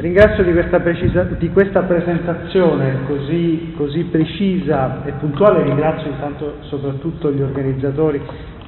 Ringrazio 0.00 0.44
di 0.44 0.52
questa, 0.52 0.78
precisa, 0.78 1.24
di 1.24 1.50
questa 1.50 1.82
presentazione 1.82 2.98
così, 3.08 3.74
così, 3.76 4.04
precisa 4.04 5.02
e 5.04 5.10
puntuale, 5.18 5.64
ringrazio 5.64 6.08
intanto 6.08 6.58
soprattutto 6.60 7.32
gli 7.32 7.42
organizzatori 7.42 8.22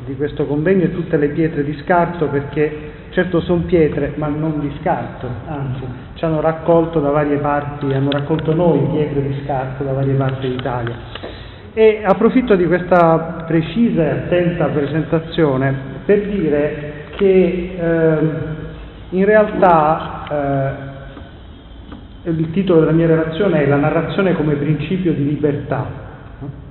di 0.06 0.16
questo 0.16 0.44
convegno 0.46 0.86
e 0.86 0.92
tutte 0.92 1.16
le 1.16 1.28
pietre 1.28 1.62
di 1.62 1.78
scarto 1.84 2.26
perché 2.26 2.90
certo 3.10 3.40
sono 3.42 3.62
pietre 3.62 4.14
ma 4.16 4.26
non 4.26 4.58
di 4.58 4.72
scarto, 4.80 5.28
anzi 5.46 5.84
ci 6.14 6.24
hanno 6.24 6.40
raccolto 6.40 6.98
da 6.98 7.10
varie 7.10 7.36
parti, 7.36 7.92
hanno 7.92 8.10
raccolto 8.10 8.52
noi 8.52 8.80
pietre 8.90 9.22
di 9.22 9.40
scarto 9.44 9.84
da 9.84 9.92
varie 9.92 10.14
parti 10.14 10.48
d'Italia. 10.48 10.96
E 11.72 12.00
approfitto 12.02 12.56
di 12.56 12.66
questa 12.66 13.44
precisa 13.46 14.02
e 14.02 14.08
attenta 14.08 14.66
presentazione 14.66 15.74
per 16.04 16.26
dire 16.26 17.04
che 17.16 17.76
eh, 17.78 18.18
in 19.10 19.24
realtà 19.24 20.24
eh, 20.28 20.89
il 22.24 22.50
titolo 22.50 22.80
della 22.80 22.92
mia 22.92 23.06
relazione 23.06 23.62
è 23.62 23.66
La 23.66 23.76
narrazione 23.76 24.34
come 24.34 24.54
principio 24.54 25.12
di 25.14 25.24
libertà, 25.24 25.86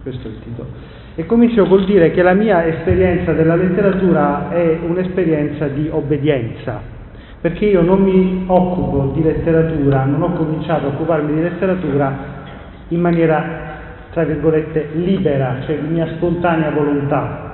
questo 0.04 0.28
è 0.28 0.32
il 0.32 0.40
titolo. 0.44 0.70
E 1.16 1.26
comincio 1.26 1.66
col 1.66 1.86
dire 1.86 2.12
che 2.12 2.22
la 2.22 2.34
mia 2.34 2.66
esperienza 2.66 3.34
della 3.34 3.56
letteratura 3.56 4.50
è 4.52 4.80
un'esperienza 4.86 5.68
di 5.68 5.90
obbedienza, 5.92 6.80
perché 7.42 7.66
io 7.66 7.82
non 7.82 8.02
mi 8.04 8.44
occupo 8.48 9.12
di 9.14 9.24
letteratura, 9.24 10.06
non 10.06 10.22
ho 10.22 10.34
cominciato 10.34 10.86
a 10.86 10.90
occuparmi 10.90 11.34
di 11.34 11.42
letteratura 11.42 12.38
in 12.90 13.02
maniera, 13.02 13.44
tra 14.12 14.24
virgolette, 14.24 14.90
libera, 14.94 15.58
cioè 15.66 15.80
di 15.80 15.88
mia 15.88 16.08
spontanea 16.16 16.72
volontà, 16.72 17.49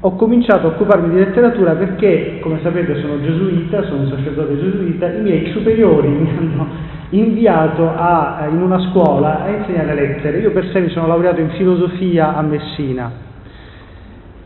ho 0.00 0.16
cominciato 0.16 0.66
a 0.66 0.70
occuparmi 0.70 1.10
di 1.10 1.16
letteratura 1.16 1.72
perché, 1.72 2.38
come 2.40 2.58
sapete, 2.62 3.00
sono 3.00 3.20
gesuita, 3.20 3.82
sono 3.82 4.02
un 4.02 4.08
sacerdote 4.08 4.58
gesuita, 4.58 5.12
i 5.12 5.20
miei 5.20 5.52
superiori 5.52 6.08
mi 6.08 6.30
hanno 6.36 6.66
inviato 7.10 7.90
a, 7.94 8.46
in 8.50 8.62
una 8.62 8.80
scuola 8.90 9.44
a 9.44 9.48
insegnare 9.50 9.94
lettere. 9.94 10.38
Io 10.38 10.52
per 10.52 10.70
sé 10.72 10.80
mi 10.80 10.88
sono 10.88 11.06
laureato 11.06 11.40
in 11.40 11.50
filosofia 11.50 12.34
a 12.34 12.42
Messina. 12.42 13.26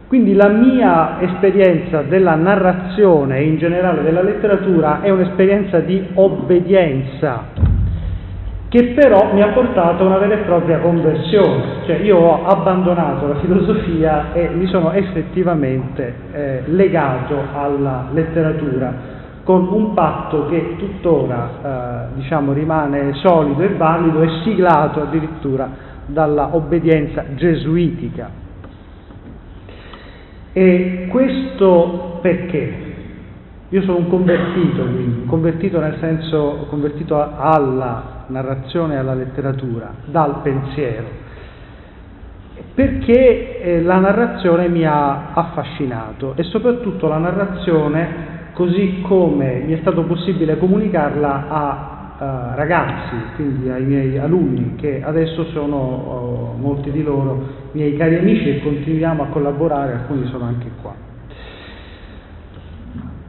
Quindi 0.08 0.34
la 0.34 0.48
mia 0.48 1.20
esperienza 1.20 2.02
della 2.02 2.34
narrazione 2.34 3.38
e 3.38 3.44
in 3.44 3.56
generale 3.58 4.02
della 4.02 4.22
letteratura 4.22 5.00
è 5.02 5.08
un'esperienza 5.08 5.78
di 5.78 6.04
obbedienza 6.14 7.71
che 8.72 8.94
però 8.94 9.34
mi 9.34 9.42
ha 9.42 9.48
portato 9.48 10.02
a 10.02 10.06
una 10.06 10.16
vera 10.16 10.32
e 10.32 10.44
propria 10.44 10.78
conversione, 10.78 11.84
cioè 11.84 11.96
io 11.96 12.16
ho 12.16 12.46
abbandonato 12.46 13.26
la 13.28 13.34
filosofia 13.34 14.32
e 14.32 14.48
mi 14.48 14.66
sono 14.66 14.92
effettivamente 14.92 16.14
eh, 16.32 16.62
legato 16.68 17.36
alla 17.52 18.06
letteratura 18.14 19.20
con 19.44 19.68
un 19.70 19.92
patto 19.92 20.46
che 20.46 20.76
tuttora 20.78 21.50
eh, 22.12 22.14
diciamo, 22.14 22.54
rimane 22.54 23.12
solido 23.16 23.60
e 23.60 23.74
valido 23.74 24.22
e 24.22 24.40
siglato 24.42 25.02
addirittura 25.02 25.68
dalla 26.06 26.56
obbedienza 26.56 27.26
gesuitica. 27.34 28.30
E 30.54 31.08
questo 31.10 32.20
perché? 32.22 32.90
Io 33.68 33.82
sono 33.82 33.98
un 33.98 34.08
convertito, 34.08 34.82
quindi, 34.82 35.26
convertito 35.26 35.78
nel 35.78 35.98
senso 36.00 36.66
convertito 36.70 37.20
alla 37.36 38.21
narrazione 38.32 38.98
alla 38.98 39.14
letteratura, 39.14 39.92
dal 40.06 40.40
pensiero, 40.42 41.06
perché 42.74 43.60
eh, 43.60 43.82
la 43.82 43.98
narrazione 43.98 44.68
mi 44.68 44.84
ha 44.84 45.32
affascinato 45.32 46.34
e 46.36 46.42
soprattutto 46.42 47.06
la 47.06 47.18
narrazione 47.18 48.30
così 48.54 49.00
come 49.02 49.62
mi 49.64 49.72
è 49.74 49.78
stato 49.80 50.02
possibile 50.04 50.58
comunicarla 50.58 51.46
a 51.48 51.92
uh, 52.18 52.56
ragazzi, 52.56 53.16
quindi 53.34 53.68
ai 53.68 53.84
miei 53.84 54.18
alunni, 54.18 54.74
che 54.76 55.02
adesso 55.02 55.44
sono 55.46 56.54
uh, 56.56 56.60
molti 56.60 56.90
di 56.90 57.02
loro 57.02 57.60
miei 57.72 57.96
cari 57.96 58.16
amici 58.16 58.48
e 58.48 58.62
continuiamo 58.62 59.22
a 59.22 59.26
collaborare, 59.26 59.92
alcuni 59.92 60.26
sono 60.26 60.44
anche 60.44 60.70
qua. 60.80 61.01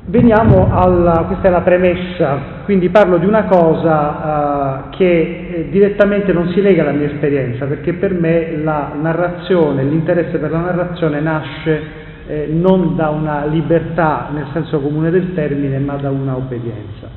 Veniamo 0.06 0.68
alla, 0.70 1.24
questa 1.28 1.48
è 1.48 1.50
la 1.50 1.62
premessa, 1.62 2.38
quindi 2.66 2.90
parlo 2.90 3.18
di 3.18 3.26
una 3.26 3.46
cosa 3.46 4.88
uh, 4.88 4.90
che 4.90 5.48
eh, 5.50 5.70
direttamente 5.70 6.34
non 6.34 6.50
si 6.50 6.62
lega 6.62 6.82
alla 6.82 6.92
mia 6.92 7.08
esperienza, 7.08 7.66
perché 7.68 7.94
per 7.94 8.14
me 8.14 8.58
la 8.58 8.92
narrazione, 9.00 9.82
l'interesse 9.86 10.40
per 10.40 10.52
la 10.52 10.60
narrazione 10.60 11.22
nasce 11.22 11.82
eh, 12.28 12.48
non 12.52 12.98
da 12.98 13.12
una 13.12 13.46
libertà 13.46 14.28
nel 14.34 14.48
senso 14.52 14.82
comune 14.82 15.10
del 15.10 15.34
termine, 15.34 15.80
ma 15.80 15.96
da 15.96 16.10
una 16.10 16.36
obbedienza. 16.36 17.08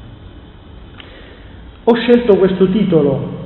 Ho 1.83 1.95
scelto 1.95 2.37
questo 2.37 2.69
titolo 2.69 3.46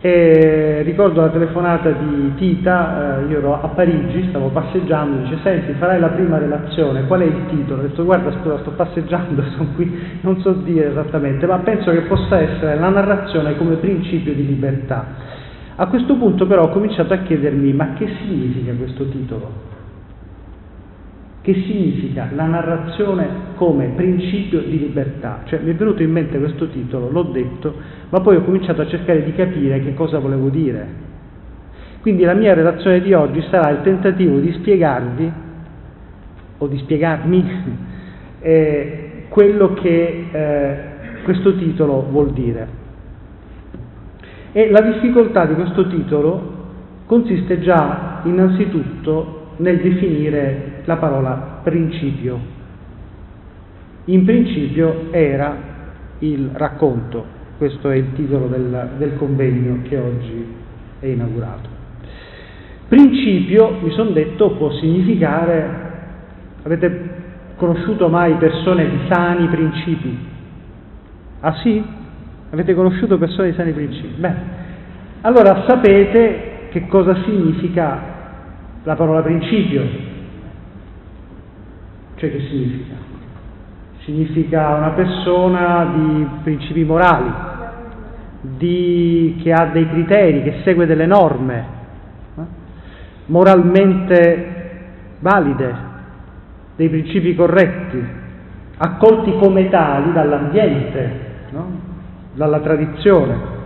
e 0.00 0.82
ricordo 0.84 1.22
la 1.22 1.28
telefonata 1.28 1.90
di 1.90 2.32
Tita, 2.36 3.18
eh, 3.18 3.24
io 3.26 3.38
ero 3.38 3.60
a 3.60 3.66
Parigi, 3.66 4.28
stavo 4.28 4.48
passeggiando, 4.48 5.22
dice 5.22 5.38
senti 5.42 5.72
farai 5.72 5.98
la 5.98 6.10
prima 6.10 6.38
relazione, 6.38 7.04
qual 7.06 7.22
è 7.22 7.24
il 7.24 7.46
titolo? 7.48 7.82
Ho 7.82 7.86
detto 7.86 8.04
guarda 8.04 8.30
scusa 8.40 8.58
sto 8.58 8.70
passeggiando, 8.70 9.42
sono 9.56 9.70
qui, 9.74 10.18
non 10.20 10.40
so 10.40 10.52
dire 10.52 10.90
esattamente, 10.90 11.46
ma 11.46 11.58
penso 11.58 11.90
che 11.90 12.02
possa 12.02 12.40
essere 12.40 12.78
la 12.78 12.90
narrazione 12.90 13.56
come 13.56 13.74
principio 13.74 14.34
di 14.34 14.46
libertà. 14.46 15.04
A 15.74 15.86
questo 15.88 16.14
punto 16.14 16.46
però 16.46 16.64
ho 16.64 16.68
cominciato 16.68 17.12
a 17.12 17.18
chiedermi 17.18 17.72
ma 17.72 17.94
che 17.94 18.06
significa 18.20 18.72
questo 18.74 19.08
titolo? 19.08 19.77
Che 21.48 21.62
significa 21.66 22.28
la 22.34 22.44
narrazione 22.44 23.26
come 23.54 23.92
principio 23.96 24.60
di 24.60 24.80
libertà? 24.80 25.44
Cioè 25.46 25.60
mi 25.60 25.70
è 25.70 25.74
venuto 25.74 26.02
in 26.02 26.10
mente 26.10 26.38
questo 26.38 26.68
titolo, 26.68 27.08
l'ho 27.10 27.22
detto, 27.22 27.74
ma 28.10 28.20
poi 28.20 28.36
ho 28.36 28.44
cominciato 28.44 28.82
a 28.82 28.86
cercare 28.86 29.24
di 29.24 29.32
capire 29.32 29.80
che 29.80 29.94
cosa 29.94 30.18
volevo 30.18 30.50
dire. 30.50 30.86
Quindi 32.02 32.24
la 32.24 32.34
mia 32.34 32.52
relazione 32.52 33.00
di 33.00 33.14
oggi 33.14 33.40
sarà 33.48 33.70
il 33.70 33.80
tentativo 33.80 34.38
di 34.40 34.52
spiegarvi 34.52 35.32
o 36.58 36.66
di 36.66 36.76
spiegarmi 36.80 37.50
eh, 38.40 39.24
quello 39.30 39.72
che 39.72 40.26
eh, 40.30 40.76
questo 41.22 41.56
titolo 41.56 42.08
vuol 42.10 42.32
dire. 42.32 42.68
E 44.52 44.68
la 44.68 44.82
difficoltà 44.82 45.46
di 45.46 45.54
questo 45.54 45.88
titolo 45.88 46.56
consiste 47.06 47.58
già 47.60 48.20
innanzitutto 48.24 49.37
nel 49.58 49.78
definire 49.80 50.82
la 50.84 50.96
parola 50.96 51.60
principio. 51.62 52.56
In 54.06 54.24
principio 54.24 55.08
era 55.10 55.56
il 56.20 56.50
racconto, 56.52 57.24
questo 57.58 57.90
è 57.90 57.96
il 57.96 58.12
titolo 58.14 58.46
del, 58.46 58.90
del 58.98 59.16
convegno 59.16 59.80
che 59.82 59.96
oggi 59.96 60.46
è 61.00 61.06
inaugurato. 61.06 61.76
Principio, 62.88 63.78
mi 63.82 63.90
sono 63.90 64.10
detto, 64.10 64.52
può 64.52 64.72
significare, 64.72 65.68
avete 66.62 67.16
conosciuto 67.56 68.08
mai 68.08 68.34
persone 68.34 68.88
di 68.88 68.98
sani 69.10 69.46
principi? 69.48 70.18
Ah 71.40 71.54
sì? 71.56 71.84
Avete 72.50 72.74
conosciuto 72.74 73.18
persone 73.18 73.50
di 73.50 73.56
sani 73.56 73.72
principi? 73.72 74.14
Beh, 74.16 74.34
allora 75.20 75.64
sapete 75.68 76.68
che 76.70 76.86
cosa 76.86 77.14
significa 77.24 78.16
la 78.82 78.94
parola 78.94 79.22
principio. 79.22 79.82
Cioè 82.16 82.30
che 82.30 82.40
significa? 82.40 82.94
Significa 84.04 84.74
una 84.74 84.90
persona 84.90 85.92
di 85.94 86.26
principi 86.42 86.84
morali, 86.84 87.30
di, 88.40 89.38
che 89.42 89.52
ha 89.52 89.66
dei 89.66 89.88
criteri, 89.88 90.42
che 90.42 90.60
segue 90.64 90.86
delle 90.86 91.06
norme, 91.06 91.64
eh? 92.36 92.42
moralmente 93.26 94.56
valide, 95.20 95.74
dei 96.76 96.88
principi 96.88 97.34
corretti, 97.34 98.02
accolti 98.78 99.36
come 99.38 99.68
tali 99.68 100.12
dall'ambiente, 100.12 101.10
no? 101.50 101.80
dalla 102.34 102.60
tradizione. 102.60 103.57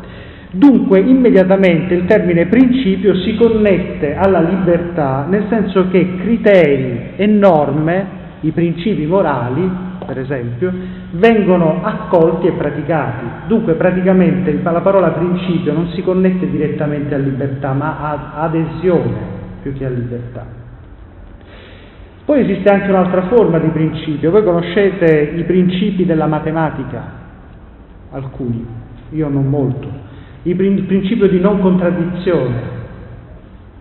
Dunque 0.54 1.00
immediatamente 1.00 1.94
il 1.94 2.04
termine 2.04 2.44
principio 2.44 3.14
si 3.14 3.34
connette 3.37 4.14
alla 4.14 4.40
libertà, 4.40 5.25
nel 5.26 5.46
senso 5.49 5.88
che 5.88 6.16
criteri 6.19 7.12
e 7.16 7.26
norme, 7.26 8.20
i 8.40 8.50
principi 8.50 9.06
morali, 9.06 9.66
per 10.04 10.19
esempio, 10.19 10.70
vengono 11.12 11.81
accolti 11.82 12.49
e 12.49 12.52
praticati. 12.52 13.25
Dunque 13.46 13.75
praticamente 13.75 14.60
la 14.62 14.82
parola 14.82 15.12
principio 15.12 15.72
non 15.72 15.88
si 15.94 16.02
connette 16.02 16.50
direttamente 16.50 17.14
a 17.14 17.19
libertà, 17.19 17.72
ma 17.72 17.96
a 18.00 18.43
adesione 18.43 19.40
più 19.62 19.72
che 19.72 19.87
a 19.87 19.88
libertà. 19.88 20.44
Poi 22.26 22.40
esiste 22.40 22.70
anche 22.70 22.90
un'altra 22.90 23.22
forma 23.28 23.58
di 23.58 23.69
principio, 23.69 24.31
voi 24.31 24.44
conoscete 24.44 25.32
i 25.34 25.44
principi 25.44 26.04
della 26.04 26.26
matematica, 26.26 27.02
alcuni, 28.10 28.66
io 29.12 29.28
non 29.28 29.46
molto 29.46 30.10
il 30.42 30.82
principio 30.84 31.28
di 31.28 31.40
non 31.40 31.60
contraddizione. 31.60 32.80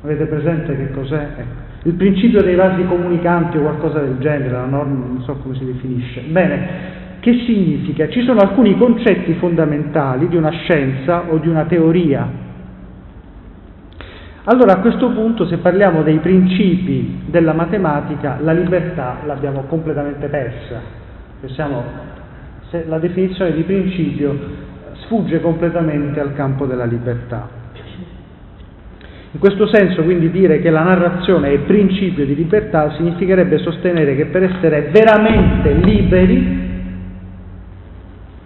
Avete 0.03 0.25
presente 0.25 0.75
che 0.75 0.91
cos'è? 0.91 1.27
Ecco. 1.37 1.69
Il 1.83 1.93
principio 1.93 2.43
dei 2.43 2.53
vasi 2.53 2.83
comunicanti 2.85 3.57
o 3.57 3.61
qualcosa 3.61 3.99
del 3.99 4.17
genere, 4.19 4.51
la 4.51 4.65
norma 4.65 5.05
non 5.05 5.23
so 5.23 5.33
come 5.41 5.55
si 5.55 5.65
definisce. 5.65 6.21
Bene, 6.29 6.67
che 7.19 7.33
significa? 7.45 8.07
Ci 8.07 8.21
sono 8.23 8.39
alcuni 8.39 8.77
concetti 8.77 9.33
fondamentali 9.33 10.27
di 10.27 10.35
una 10.35 10.51
scienza 10.51 11.23
o 11.29 11.37
di 11.37 11.47
una 11.47 11.65
teoria. 11.65 12.49
Allora 14.43 14.73
a 14.73 14.77
questo 14.77 15.09
punto 15.09 15.45
se 15.47 15.57
parliamo 15.57 16.03
dei 16.03 16.17
principi 16.17 17.21
della 17.27 17.53
matematica 17.53 18.37
la 18.41 18.53
libertà 18.53 19.17
l'abbiamo 19.25 19.63
completamente 19.63 20.27
persa. 20.27 20.81
Possiamo, 21.39 21.83
la 22.87 22.99
definizione 22.99 23.53
di 23.53 23.61
principio 23.63 24.69
sfugge 25.11 25.41
completamente 25.41 26.21
al 26.21 26.33
campo 26.33 26.65
della 26.65 26.85
libertà. 26.85 27.59
In 29.33 29.39
questo 29.39 29.67
senso 29.67 30.03
quindi 30.03 30.31
dire 30.31 30.59
che 30.59 30.69
la 30.69 30.83
narrazione 30.83 31.51
è 31.51 31.59
principio 31.59 32.25
di 32.25 32.35
libertà 32.35 32.93
significherebbe 32.95 33.57
sostenere 33.57 34.15
che 34.15 34.25
per 34.25 34.43
essere 34.43 34.89
veramente 34.91 35.73
liberi 35.73 36.69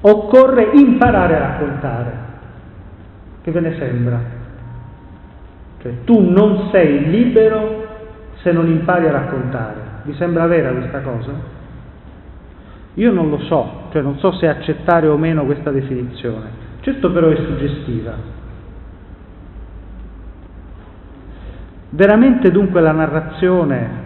occorre 0.02 0.72
imparare 0.74 1.36
a 1.36 1.40
raccontare. 1.40 2.12
Che 3.44 3.52
ve 3.52 3.60
ne 3.60 3.76
sembra? 3.78 4.20
Cioè 5.82 5.92
tu 6.04 6.20
non 6.20 6.70
sei 6.72 7.10
libero 7.10 7.84
se 8.42 8.52
non 8.52 8.68
impari 8.68 9.08
a 9.08 9.12
raccontare. 9.12 9.82
Vi 10.04 10.14
sembra 10.16 10.48
vera 10.48 10.72
questa 10.72 11.02
cosa? 11.02 11.55
Io 12.96 13.12
non 13.12 13.30
lo 13.30 13.40
so, 13.40 13.88
cioè 13.92 14.02
non 14.02 14.18
so 14.20 14.32
se 14.34 14.48
accettare 14.48 15.08
o 15.08 15.18
meno 15.18 15.46
questa 15.46 15.72
definizione. 15.72 16.64
Certo 16.82 17.12
però 17.12 17.30
è 17.30 17.36
suggestiva. 17.36 18.14
Veramente 21.90 22.52
dunque 22.52 22.82
la 22.82 22.92
narrazione 22.92 24.04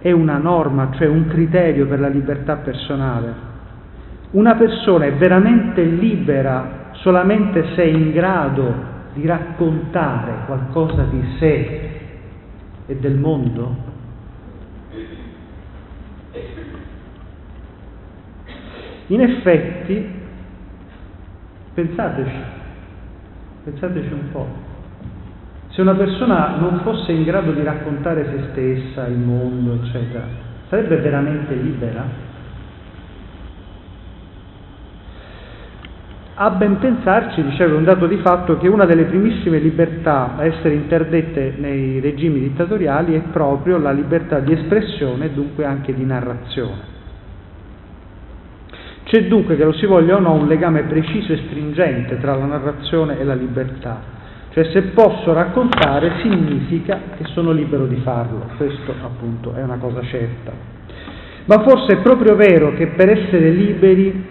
è 0.00 0.10
una 0.10 0.38
norma, 0.38 0.90
cioè 0.92 1.06
un 1.06 1.26
criterio 1.28 1.86
per 1.86 2.00
la 2.00 2.08
libertà 2.08 2.56
personale. 2.56 3.50
Una 4.32 4.54
persona 4.54 5.06
è 5.06 5.12
veramente 5.14 5.82
libera 5.82 6.90
solamente 6.92 7.74
se 7.74 7.82
è 7.82 7.86
in 7.86 8.12
grado 8.12 8.90
di 9.12 9.26
raccontare 9.26 10.44
qualcosa 10.46 11.02
di 11.04 11.22
sé 11.38 11.90
e 12.86 12.96
del 12.96 13.16
mondo? 13.16 13.91
In 19.08 19.20
effetti, 19.20 20.10
pensateci, 21.74 22.36
pensateci 23.64 24.12
un 24.12 24.30
po', 24.30 24.46
se 25.68 25.80
una 25.80 25.94
persona 25.94 26.56
non 26.58 26.80
fosse 26.82 27.12
in 27.12 27.24
grado 27.24 27.52
di 27.52 27.62
raccontare 27.62 28.24
se 28.24 28.42
stessa, 28.50 29.06
il 29.06 29.18
mondo, 29.18 29.82
eccetera, 29.82 30.24
sarebbe 30.68 30.96
veramente 30.96 31.54
libera? 31.54 32.30
A 36.34 36.50
ben 36.50 36.78
pensarci, 36.78 37.42
dicevo, 37.42 37.74
è 37.74 37.76
un 37.76 37.84
dato 37.84 38.06
di 38.06 38.16
fatto 38.16 38.58
che 38.58 38.68
una 38.68 38.84
delle 38.84 39.04
primissime 39.04 39.58
libertà 39.58 40.36
a 40.36 40.44
essere 40.44 40.74
interdette 40.74 41.54
nei 41.56 42.00
regimi 42.00 42.40
dittatoriali 42.40 43.14
è 43.14 43.20
proprio 43.30 43.78
la 43.78 43.92
libertà 43.92 44.40
di 44.40 44.52
espressione 44.52 45.26
e 45.26 45.30
dunque 45.30 45.64
anche 45.64 45.94
di 45.94 46.04
narrazione. 46.04 46.91
C'è 49.04 49.24
dunque, 49.24 49.56
che 49.56 49.64
lo 49.64 49.72
si 49.72 49.86
voglia 49.86 50.16
o 50.16 50.20
no, 50.20 50.32
un 50.32 50.46
legame 50.46 50.82
preciso 50.84 51.32
e 51.32 51.42
stringente 51.48 52.18
tra 52.20 52.36
la 52.36 52.46
narrazione 52.46 53.18
e 53.18 53.24
la 53.24 53.34
libertà 53.34 54.20
cioè 54.52 54.64
se 54.64 54.82
posso 54.88 55.32
raccontare 55.32 56.20
significa 56.20 57.00
che 57.16 57.24
sono 57.32 57.52
libero 57.52 57.86
di 57.86 57.96
farlo, 57.96 58.50
questo 58.58 58.92
appunto 59.02 59.54
è 59.54 59.62
una 59.62 59.78
cosa 59.78 60.02
certa. 60.02 60.52
Ma 61.46 61.62
forse 61.62 61.96
è 61.96 62.02
proprio 62.02 62.36
vero 62.36 62.74
che 62.74 62.88
per 62.88 63.08
essere 63.08 63.48
liberi 63.48 64.28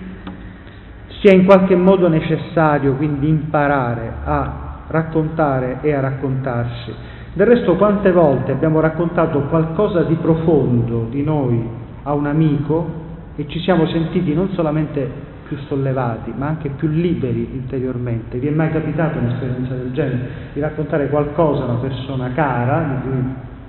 sia 1.21 1.33
in 1.33 1.43
qualche 1.43 1.75
modo 1.75 2.07
necessario 2.07 2.93
quindi 2.93 3.29
imparare 3.29 4.13
a 4.23 4.83
raccontare 4.87 5.79
e 5.81 5.91
a 5.91 6.01
raccontarsi. 6.01 6.93
Del 7.33 7.47
resto 7.47 7.75
quante 7.75 8.11
volte 8.11 8.51
abbiamo 8.51 8.79
raccontato 8.79 9.41
qualcosa 9.45 10.03
di 10.03 10.15
profondo 10.15 11.07
di 11.09 11.23
noi 11.23 11.67
a 12.03 12.13
un 12.13 12.27
amico 12.27 13.00
e 13.35 13.47
ci 13.47 13.59
siamo 13.59 13.87
sentiti 13.87 14.33
non 14.33 14.49
solamente 14.49 15.29
più 15.47 15.57
sollevati, 15.67 16.33
ma 16.35 16.47
anche 16.47 16.69
più 16.69 16.87
liberi 16.87 17.49
interiormente. 17.53 18.37
Vi 18.37 18.47
è 18.47 18.51
mai 18.51 18.71
capitato 18.71 19.17
un'esperienza 19.19 19.75
del 19.75 19.91
genere? 19.91 20.29
Di 20.53 20.59
raccontare 20.59 21.09
qualcosa 21.09 21.63
a 21.63 21.65
una 21.65 21.79
persona 21.79 22.31
cara, 22.31 23.01
di 23.01 23.09
cui 23.09 23.23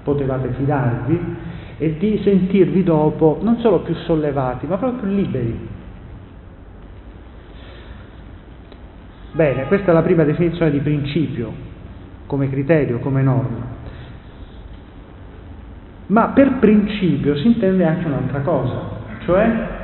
potevate 0.05 0.53
fidarvi, 0.57 1.21
e 1.79 1.97
di 1.99 2.21
sentirvi 2.23 2.85
dopo 2.85 3.41
non 3.43 3.59
solo 3.59 3.81
più 3.81 3.95
sollevati, 3.95 4.67
ma 4.67 4.77
proprio 4.77 5.01
più 5.01 5.11
liberi. 5.11 5.69
Bene, 9.33 9.67
questa 9.67 9.91
è 9.91 9.95
la 9.95 10.03
prima 10.03 10.25
definizione 10.25 10.71
di 10.71 10.79
principio, 10.79 11.53
come 12.27 12.49
criterio, 12.49 12.99
come 13.01 13.23
norma. 13.23 13.81
Ma 16.07 16.29
per 16.29 16.59
principio 16.59 17.35
si 17.37 17.47
intende 17.47 17.85
anche 17.85 18.07
un'altra 18.07 18.41
cosa, 18.41 18.92
cioè 19.25 19.81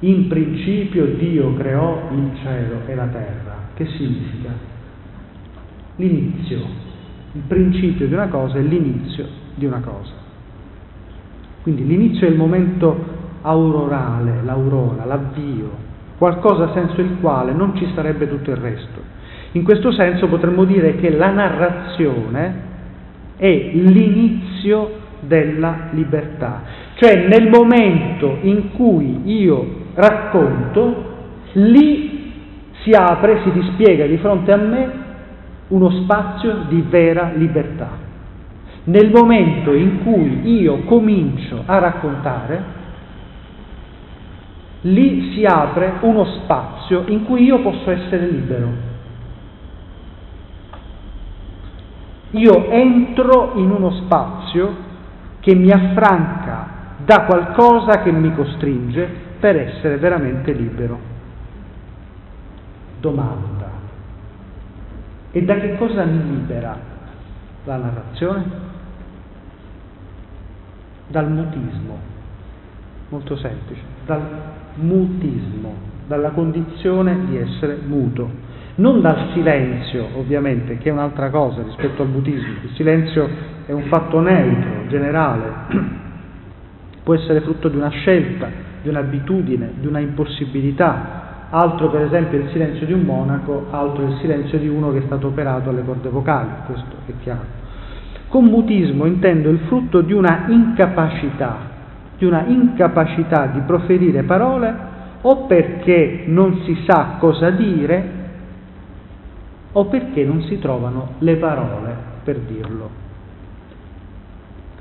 in 0.00 0.28
principio 0.28 1.06
Dio 1.16 1.54
creò 1.54 2.08
il 2.12 2.30
cielo 2.42 2.80
e 2.86 2.94
la 2.94 3.06
terra. 3.06 3.56
Che 3.74 3.86
significa? 3.86 4.50
L'inizio. 5.96 6.58
Il 7.32 7.42
principio 7.46 8.06
di 8.06 8.12
una 8.12 8.28
cosa 8.28 8.58
è 8.58 8.62
l'inizio 8.62 9.26
di 9.54 9.64
una 9.66 9.80
cosa. 9.80 10.12
Quindi 11.62 11.86
l'inizio 11.86 12.26
è 12.26 12.30
il 12.30 12.36
momento 12.36 13.14
aurorale, 13.42 14.42
l'aurora, 14.44 15.04
l'avvio, 15.04 15.70
qualcosa 16.18 16.72
senso 16.72 17.00
il 17.00 17.16
quale 17.20 17.52
non 17.52 17.76
ci 17.76 17.88
sarebbe 17.94 18.28
tutto 18.28 18.50
il 18.50 18.56
resto. 18.56 19.00
In 19.52 19.62
questo 19.64 19.90
senso 19.92 20.28
potremmo 20.28 20.64
dire 20.64 20.96
che 20.96 21.10
la 21.10 21.30
narrazione 21.30 22.62
è 23.36 23.70
l'inizio 23.72 25.04
della 25.20 25.88
libertà, 25.92 26.62
cioè 26.96 27.26
nel 27.28 27.48
momento 27.48 28.38
in 28.40 28.72
cui 28.72 29.20
io 29.24 29.84
racconto, 29.94 31.14
lì 31.52 32.32
si 32.82 32.90
apre, 32.90 33.42
si 33.42 33.52
dispiega 33.52 34.06
di 34.06 34.16
fronte 34.16 34.52
a 34.52 34.56
me 34.56 34.90
uno 35.68 35.90
spazio 35.90 36.64
di 36.68 36.82
vera 36.88 37.32
libertà. 37.34 38.04
Nel 38.84 39.10
momento 39.10 39.74
in 39.74 40.02
cui 40.04 40.60
io 40.60 40.84
comincio 40.84 41.64
a 41.66 41.78
raccontare, 41.78 42.64
lì 44.82 45.34
si 45.34 45.44
apre 45.44 45.94
uno 46.00 46.24
spazio 46.24 47.04
in 47.08 47.24
cui 47.24 47.42
io 47.42 47.60
posso 47.60 47.90
essere 47.90 48.26
libero. 48.26 48.84
Io 52.30 52.70
entro 52.70 53.52
in 53.56 53.70
uno 53.70 53.90
spazio 54.04 54.84
che 55.40 55.54
mi 55.54 55.70
affranca 55.70 56.75
da 57.06 57.22
qualcosa 57.22 58.02
che 58.02 58.10
mi 58.10 58.34
costringe 58.34 59.08
per 59.38 59.56
essere 59.56 59.96
veramente 59.96 60.52
libero. 60.52 60.98
Domanda. 63.00 63.70
E 65.30 65.42
da 65.42 65.54
che 65.54 65.76
cosa 65.76 66.04
mi 66.04 66.20
libera 66.30 66.76
la 67.64 67.76
narrazione? 67.76 68.44
Dal 71.06 71.30
mutismo, 71.30 71.98
molto 73.10 73.36
semplice, 73.36 73.82
dal 74.04 74.22
mutismo, 74.74 75.74
dalla 76.08 76.30
condizione 76.30 77.26
di 77.26 77.36
essere 77.36 77.78
muto, 77.86 78.28
non 78.76 79.00
dal 79.00 79.30
silenzio 79.32 80.08
ovviamente, 80.14 80.78
che 80.78 80.88
è 80.88 80.92
un'altra 80.92 81.30
cosa 81.30 81.62
rispetto 81.62 82.02
al 82.02 82.08
mutismo, 82.08 82.54
il 82.62 82.70
silenzio 82.74 83.28
è 83.66 83.72
un 83.72 83.84
fatto 83.84 84.18
neutro, 84.20 84.88
generale, 84.88 85.52
può 87.06 87.14
essere 87.14 87.40
frutto 87.42 87.68
di 87.68 87.76
una 87.76 87.90
scelta, 87.90 88.48
di 88.82 88.88
un'abitudine, 88.88 89.74
di 89.78 89.86
una 89.86 90.00
impossibilità. 90.00 91.44
Altro 91.50 91.88
per 91.88 92.00
esempio 92.00 92.36
il 92.40 92.48
silenzio 92.50 92.84
di 92.84 92.92
un 92.92 93.02
monaco, 93.02 93.66
altro 93.70 94.08
il 94.08 94.16
silenzio 94.20 94.58
di 94.58 94.66
uno 94.66 94.90
che 94.90 94.98
è 94.98 95.02
stato 95.06 95.28
operato 95.28 95.70
alle 95.70 95.84
corde 95.84 96.08
vocali, 96.08 96.50
questo 96.66 96.96
è 97.06 97.12
chiaro. 97.22 97.44
Con 98.26 98.46
mutismo 98.46 99.04
intendo 99.04 99.50
il 99.50 99.60
frutto 99.68 100.00
di 100.00 100.12
una 100.12 100.46
incapacità, 100.48 101.56
di 102.18 102.24
una 102.24 102.44
incapacità 102.44 103.46
di 103.46 103.60
proferire 103.60 104.24
parole 104.24 104.74
o 105.20 105.46
perché 105.46 106.24
non 106.26 106.62
si 106.64 106.76
sa 106.88 107.18
cosa 107.20 107.50
dire 107.50 108.10
o 109.70 109.84
perché 109.84 110.24
non 110.24 110.42
si 110.42 110.58
trovano 110.58 111.10
le 111.18 111.36
parole 111.36 111.94
per 112.24 112.38
dirlo. 112.38 112.90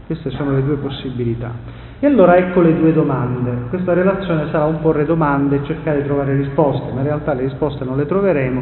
Queste 0.08 0.32
sono 0.32 0.53
le 0.53 0.63
due 0.63 0.77
possibilità. 0.77 1.85
E 2.05 2.07
allora 2.07 2.38
ecco 2.38 2.62
le 2.62 2.77
due 2.77 2.93
domande. 2.93 3.51
Questa 3.69 3.93
relazione 3.93 4.45
sarà 4.51 4.65
un 4.65 4.79
porre 4.79 5.05
domande 5.05 5.55
e 5.55 5.63
cercare 5.63 6.03
di 6.03 6.03
trovare 6.03 6.35
risposte, 6.35 6.91
ma 6.91 7.00
in 7.00 7.07
realtà 7.07 7.33
le 7.33 7.41
risposte 7.41 7.83
non 7.83 7.97
le 7.97 8.05
troveremo. 8.05 8.62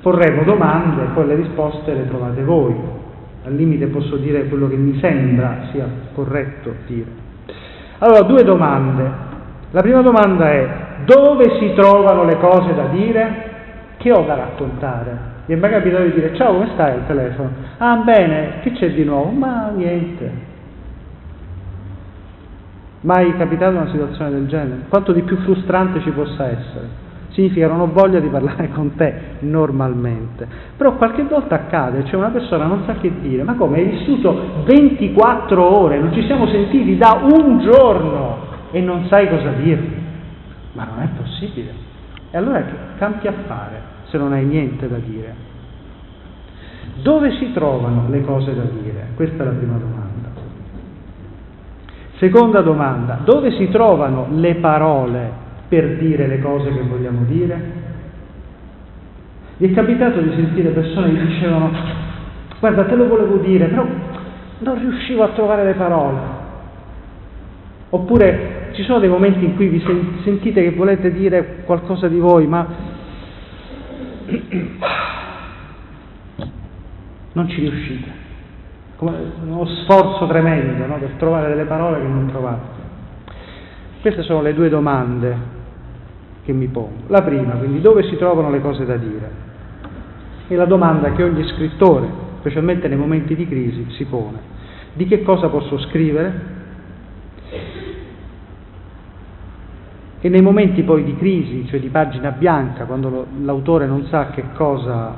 Porremo 0.00 0.44
domande 0.44 1.02
e 1.02 1.06
poi 1.06 1.26
le 1.26 1.34
risposte 1.34 1.92
le 1.92 2.06
trovate 2.06 2.44
voi. 2.44 2.72
Al 3.46 3.52
limite 3.52 3.88
posso 3.88 4.14
dire 4.18 4.46
quello 4.46 4.68
che 4.68 4.76
mi 4.76 4.96
sembra 5.00 5.62
sia 5.72 5.88
corretto 6.14 6.72
dire. 6.86 7.10
Allora, 7.98 8.22
due 8.22 8.44
domande. 8.44 9.10
La 9.72 9.80
prima 9.80 10.02
domanda 10.02 10.48
è 10.48 10.68
dove 11.04 11.58
si 11.58 11.74
trovano 11.74 12.22
le 12.22 12.36
cose 12.38 12.72
da 12.76 12.84
dire? 12.92 13.54
Che 13.96 14.12
ho 14.12 14.22
da 14.22 14.36
raccontare? 14.36 15.18
Mi 15.46 15.56
è 15.56 15.58
mai 15.58 15.70
capitato 15.70 16.04
di 16.04 16.12
dire 16.12 16.32
ciao 16.36 16.52
come 16.52 16.68
stai 16.74 16.92
al 16.92 17.06
telefono? 17.08 17.50
Ah 17.78 17.96
bene, 18.04 18.60
che 18.62 18.70
c'è 18.70 18.92
di 18.92 19.02
nuovo? 19.02 19.32
Ma 19.32 19.72
niente. 19.74 20.45
Mai 23.02 23.36
capitato 23.36 23.76
una 23.76 23.90
situazione 23.90 24.30
del 24.30 24.46
genere? 24.46 24.82
Quanto 24.88 25.12
di 25.12 25.22
più 25.22 25.36
frustrante 25.38 26.00
ci 26.00 26.10
possa 26.10 26.46
essere? 26.46 27.04
Significa 27.30 27.68
non 27.68 27.80
ho 27.80 27.92
voglia 27.92 28.18
di 28.18 28.28
parlare 28.28 28.70
con 28.74 28.94
te 28.94 29.14
normalmente. 29.40 30.48
Però 30.76 30.96
qualche 30.96 31.22
volta 31.24 31.54
accade, 31.54 32.04
cioè 32.06 32.16
una 32.16 32.30
persona 32.30 32.64
non 32.64 32.84
sa 32.86 32.94
che 32.94 33.12
dire, 33.20 33.42
ma 33.42 33.54
come 33.54 33.76
hai 33.78 33.84
vissuto 33.84 34.62
24 34.64 35.62
ore, 35.62 35.98
non 35.98 36.12
ci 36.14 36.24
siamo 36.24 36.46
sentiti 36.48 36.96
da 36.96 37.20
un 37.30 37.60
giorno 37.60 38.38
e 38.70 38.80
non 38.80 39.06
sai 39.08 39.28
cosa 39.28 39.50
dirmi? 39.50 40.04
Ma 40.72 40.84
non 40.84 41.02
è 41.02 41.08
possibile. 41.16 41.72
E 42.30 42.38
allora 42.38 42.62
che 42.62 42.74
campi 42.96 43.26
a 43.26 43.34
fare 43.46 43.80
se 44.04 44.16
non 44.16 44.32
hai 44.32 44.44
niente 44.44 44.88
da 44.88 44.96
dire? 44.96 45.34
Dove 47.02 47.32
si 47.32 47.52
trovano 47.52 48.06
le 48.08 48.22
cose 48.22 48.54
da 48.54 48.64
dire? 48.82 49.08
Questa 49.14 49.42
è 49.42 49.46
la 49.46 49.52
prima 49.52 49.76
domanda. 49.76 50.05
Seconda 52.18 52.62
domanda, 52.62 53.20
dove 53.24 53.50
si 53.52 53.68
trovano 53.68 54.28
le 54.30 54.54
parole 54.54 55.30
per 55.68 55.96
dire 55.98 56.26
le 56.26 56.40
cose 56.40 56.72
che 56.72 56.80
vogliamo 56.80 57.24
dire? 57.24 57.84
Vi 59.58 59.70
è 59.70 59.74
capitato 59.74 60.20
di 60.20 60.30
sentire 60.30 60.70
persone 60.70 61.14
che 61.14 61.26
dicevano, 61.26 61.70
guarda, 62.58 62.84
te 62.84 62.94
lo 62.94 63.06
volevo 63.06 63.36
dire, 63.36 63.66
però 63.66 63.86
non 64.58 64.78
riuscivo 64.78 65.24
a 65.24 65.28
trovare 65.28 65.64
le 65.64 65.74
parole. 65.74 66.18
Oppure 67.90 68.70
ci 68.72 68.82
sono 68.82 68.98
dei 68.98 69.10
momenti 69.10 69.44
in 69.44 69.54
cui 69.54 69.68
vi 69.68 69.82
sentite 70.24 70.62
che 70.62 70.70
volete 70.72 71.12
dire 71.12 71.64
qualcosa 71.64 72.08
di 72.08 72.18
voi, 72.18 72.46
ma 72.46 72.66
non 77.32 77.48
ci 77.48 77.60
riuscite. 77.60 78.25
Uno 78.98 79.66
sforzo 79.66 80.26
tremendo 80.26 80.86
no? 80.86 80.96
per 80.98 81.10
trovare 81.18 81.48
delle 81.48 81.64
parole 81.64 82.00
che 82.00 82.06
non 82.06 82.28
trovate. 82.28 82.84
Queste 84.00 84.22
sono 84.22 84.40
le 84.40 84.54
due 84.54 84.68
domande 84.68 85.36
che 86.44 86.52
mi 86.52 86.68
pongo. 86.68 87.02
La 87.08 87.22
prima, 87.22 87.54
quindi, 87.54 87.80
dove 87.80 88.04
si 88.04 88.16
trovano 88.16 88.50
le 88.50 88.60
cose 88.60 88.86
da 88.86 88.96
dire? 88.96 89.30
È 90.46 90.54
la 90.54 90.64
domanda 90.64 91.12
che 91.12 91.24
ogni 91.24 91.46
scrittore, 91.48 92.08
specialmente 92.38 92.86
nei 92.88 92.96
momenti 92.96 93.34
di 93.34 93.46
crisi, 93.46 93.86
si 93.90 94.04
pone. 94.04 94.38
Di 94.92 95.06
che 95.06 95.22
cosa 95.22 95.48
posso 95.48 95.78
scrivere? 95.80 96.54
E 100.20 100.28
nei 100.28 100.40
momenti 100.40 100.82
poi 100.82 101.04
di 101.04 101.16
crisi, 101.16 101.66
cioè 101.66 101.80
di 101.80 101.88
pagina 101.88 102.30
bianca, 102.30 102.84
quando 102.84 103.08
lo, 103.10 103.26
l'autore 103.42 103.86
non 103.86 104.06
sa 104.06 104.30
che 104.30 104.44
cosa, 104.54 105.14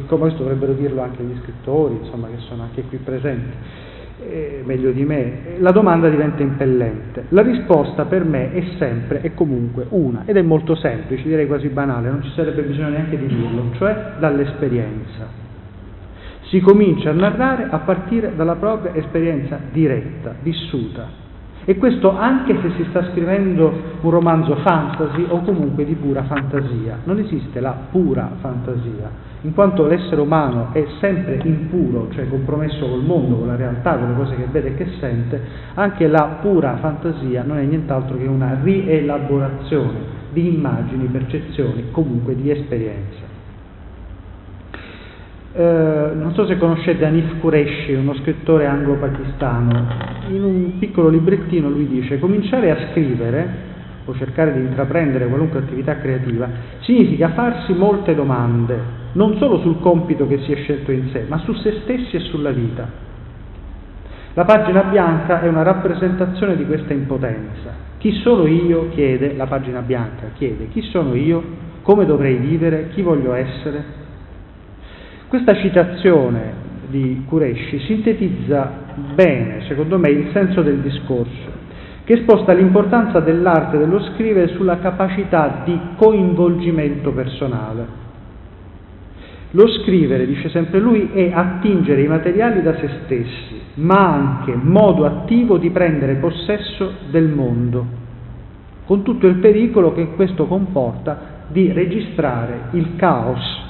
che 0.00 0.16
questo 0.16 0.42
dovrebbero 0.42 0.72
dirlo 0.72 1.02
anche 1.02 1.22
gli 1.22 1.36
scrittori, 1.42 1.96
insomma, 2.02 2.28
che 2.28 2.38
sono 2.38 2.62
anche 2.62 2.82
qui 2.82 2.98
presenti, 2.98 3.56
eh, 4.28 4.62
meglio 4.64 4.90
di 4.90 5.04
me, 5.04 5.56
la 5.58 5.70
domanda 5.70 6.08
diventa 6.08 6.42
impellente. 6.42 7.26
La 7.30 7.42
risposta 7.42 8.04
per 8.04 8.24
me 8.24 8.52
è 8.52 8.64
sempre 8.78 9.20
e 9.22 9.34
comunque 9.34 9.86
una, 9.90 10.22
ed 10.24 10.36
è 10.36 10.42
molto 10.42 10.74
semplice, 10.74 11.24
direi 11.28 11.46
quasi 11.46 11.68
banale, 11.68 12.10
non 12.10 12.22
ci 12.22 12.30
sarebbe 12.34 12.62
bisogno 12.62 12.90
neanche 12.90 13.18
di 13.18 13.26
dirlo, 13.26 13.70
cioè 13.76 14.12
dall'esperienza. 14.18 15.42
Si 16.42 16.60
comincia 16.60 17.10
a 17.10 17.14
narrare 17.14 17.68
a 17.70 17.78
partire 17.78 18.34
dalla 18.36 18.56
propria 18.56 18.94
esperienza 18.94 19.58
diretta, 19.72 20.34
vissuta. 20.42 21.23
E 21.64 21.76
questo 21.76 22.16
anche 22.16 22.56
se 22.60 22.70
si 22.76 22.86
sta 22.90 23.10
scrivendo 23.10 23.72
un 24.00 24.10
romanzo 24.10 24.56
fantasy 24.56 25.24
o 25.28 25.40
comunque 25.40 25.84
di 25.84 25.94
pura 25.94 26.24
fantasia. 26.24 26.98
Non 27.04 27.18
esiste 27.18 27.60
la 27.60 27.74
pura 27.90 28.30
fantasia 28.40 29.32
in 29.44 29.52
quanto 29.52 29.86
l'essere 29.86 30.22
umano 30.22 30.70
è 30.72 30.86
sempre 31.00 31.38
impuro, 31.44 32.08
cioè 32.12 32.26
compromesso 32.28 32.88
col 32.88 33.04
mondo, 33.04 33.36
con 33.36 33.46
la 33.46 33.56
realtà, 33.56 33.96
con 33.96 34.08
le 34.08 34.16
cose 34.16 34.36
che 34.36 34.46
vede 34.50 34.68
e 34.68 34.74
che 34.74 34.86
sente, 34.98 35.40
anche 35.74 36.06
la 36.08 36.38
pura 36.40 36.78
fantasia 36.78 37.42
non 37.42 37.58
è 37.58 37.62
nient'altro 37.62 38.16
che 38.16 38.24
una 38.24 38.58
rielaborazione 38.62 40.22
di 40.32 40.54
immagini, 40.54 41.04
percezioni, 41.06 41.90
comunque 41.90 42.34
di 42.34 42.50
esperienze. 42.50 43.33
Eh, 45.56 46.10
non 46.14 46.32
so 46.34 46.46
se 46.46 46.58
conoscete 46.58 47.04
Anif 47.04 47.38
Qureshi, 47.38 47.92
uno 47.92 48.12
scrittore 48.14 48.66
anglo-pakistano, 48.66 49.86
in 50.30 50.42
un 50.42 50.78
piccolo 50.80 51.08
librettino 51.08 51.68
lui 51.68 51.86
dice 51.86 52.18
cominciare 52.18 52.72
a 52.72 52.88
scrivere 52.90 53.72
o 54.04 54.16
cercare 54.16 54.52
di 54.52 54.58
intraprendere 54.58 55.28
qualunque 55.28 55.60
attività 55.60 55.96
creativa 55.98 56.48
significa 56.80 57.28
farsi 57.34 57.72
molte 57.72 58.16
domande, 58.16 58.76
non 59.12 59.36
solo 59.38 59.60
sul 59.60 59.78
compito 59.78 60.26
che 60.26 60.38
si 60.38 60.50
è 60.50 60.56
scelto 60.56 60.90
in 60.90 61.10
sé, 61.12 61.24
ma 61.28 61.38
su 61.38 61.52
se 61.52 61.82
stessi 61.84 62.16
e 62.16 62.20
sulla 62.20 62.50
vita. 62.50 62.88
La 64.34 64.44
pagina 64.44 64.82
bianca 64.82 65.40
è 65.40 65.46
una 65.46 65.62
rappresentazione 65.62 66.56
di 66.56 66.66
questa 66.66 66.92
impotenza. 66.94 67.70
Chi 67.98 68.10
sono 68.22 68.44
io? 68.48 68.88
chiede 68.88 69.36
la 69.36 69.46
pagina 69.46 69.82
bianca, 69.82 70.30
chiede 70.34 70.68
chi 70.70 70.82
sono 70.82 71.14
io, 71.14 71.40
come 71.82 72.04
dovrei 72.06 72.38
vivere, 72.38 72.88
chi 72.88 73.02
voglio 73.02 73.34
essere. 73.34 74.02
Questa 75.34 75.56
citazione 75.56 76.52
di 76.86 77.24
Qureshi 77.26 77.80
sintetizza 77.80 78.70
bene, 79.16 79.62
secondo 79.66 79.98
me, 79.98 80.08
il 80.10 80.30
senso 80.32 80.62
del 80.62 80.78
discorso, 80.78 81.50
che 82.04 82.18
sposta 82.18 82.52
l'importanza 82.52 83.18
dell'arte 83.18 83.76
dello 83.76 84.00
scrivere 84.12 84.54
sulla 84.54 84.78
capacità 84.78 85.62
di 85.64 85.76
coinvolgimento 85.96 87.10
personale. 87.10 87.84
Lo 89.50 89.66
scrivere, 89.82 90.24
dice 90.24 90.50
sempre 90.50 90.78
lui, 90.78 91.10
è 91.12 91.32
attingere 91.32 92.02
i 92.02 92.06
materiali 92.06 92.62
da 92.62 92.76
se 92.76 92.88
stessi, 93.02 93.60
ma 93.74 94.12
anche 94.12 94.54
modo 94.54 95.04
attivo 95.04 95.58
di 95.58 95.70
prendere 95.70 96.14
possesso 96.14 96.92
del 97.10 97.26
mondo, 97.26 97.84
con 98.84 99.02
tutto 99.02 99.26
il 99.26 99.38
pericolo 99.38 99.94
che 99.94 100.10
questo 100.14 100.46
comporta 100.46 101.42
di 101.48 101.72
registrare 101.72 102.68
il 102.70 102.94
caos 102.94 103.63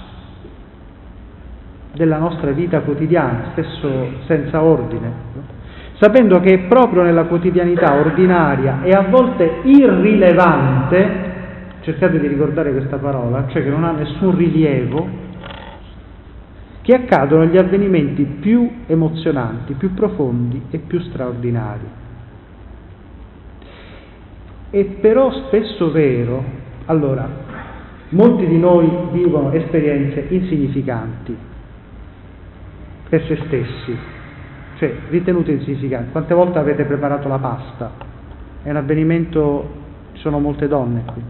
della 1.94 2.18
nostra 2.18 2.50
vita 2.50 2.80
quotidiana, 2.80 3.50
spesso 3.52 3.88
senza 4.26 4.62
ordine, 4.62 5.12
sapendo 5.98 6.40
che 6.40 6.54
è 6.54 6.58
proprio 6.66 7.02
nella 7.02 7.24
quotidianità 7.24 7.94
ordinaria 7.94 8.82
e 8.82 8.90
a 8.90 9.02
volte 9.02 9.60
irrilevante, 9.62 11.32
cercate 11.80 12.18
di 12.18 12.26
ricordare 12.26 12.72
questa 12.72 12.96
parola, 12.96 13.46
cioè 13.48 13.62
che 13.62 13.70
non 13.70 13.84
ha 13.84 13.92
nessun 13.92 14.36
rilievo, 14.36 15.22
che 16.82 16.94
accadono 16.94 17.46
gli 17.46 17.56
avvenimenti 17.56 18.24
più 18.24 18.70
emozionanti, 18.86 19.74
più 19.74 19.94
profondi 19.94 20.62
e 20.70 20.78
più 20.78 21.00
straordinari. 21.00 22.02
È 24.68 24.84
però 25.00 25.30
spesso 25.46 25.92
vero, 25.92 26.44
allora, 26.86 27.26
molti 28.10 28.46
di 28.46 28.58
noi 28.58 28.90
vivono 29.12 29.52
esperienze 29.52 30.26
insignificanti 30.28 31.52
per 33.18 33.26
se 33.26 33.36
stessi, 33.46 33.96
cioè 34.78 34.94
ritenute 35.10 35.52
insignificanti. 35.52 36.10
Quante 36.10 36.34
volte 36.34 36.58
avete 36.58 36.84
preparato 36.84 37.28
la 37.28 37.38
pasta? 37.38 37.92
È 38.62 38.70
un 38.70 38.76
avvenimento, 38.76 39.68
ci 40.14 40.20
sono 40.20 40.40
molte 40.40 40.66
donne 40.66 41.04
qui, 41.12 41.22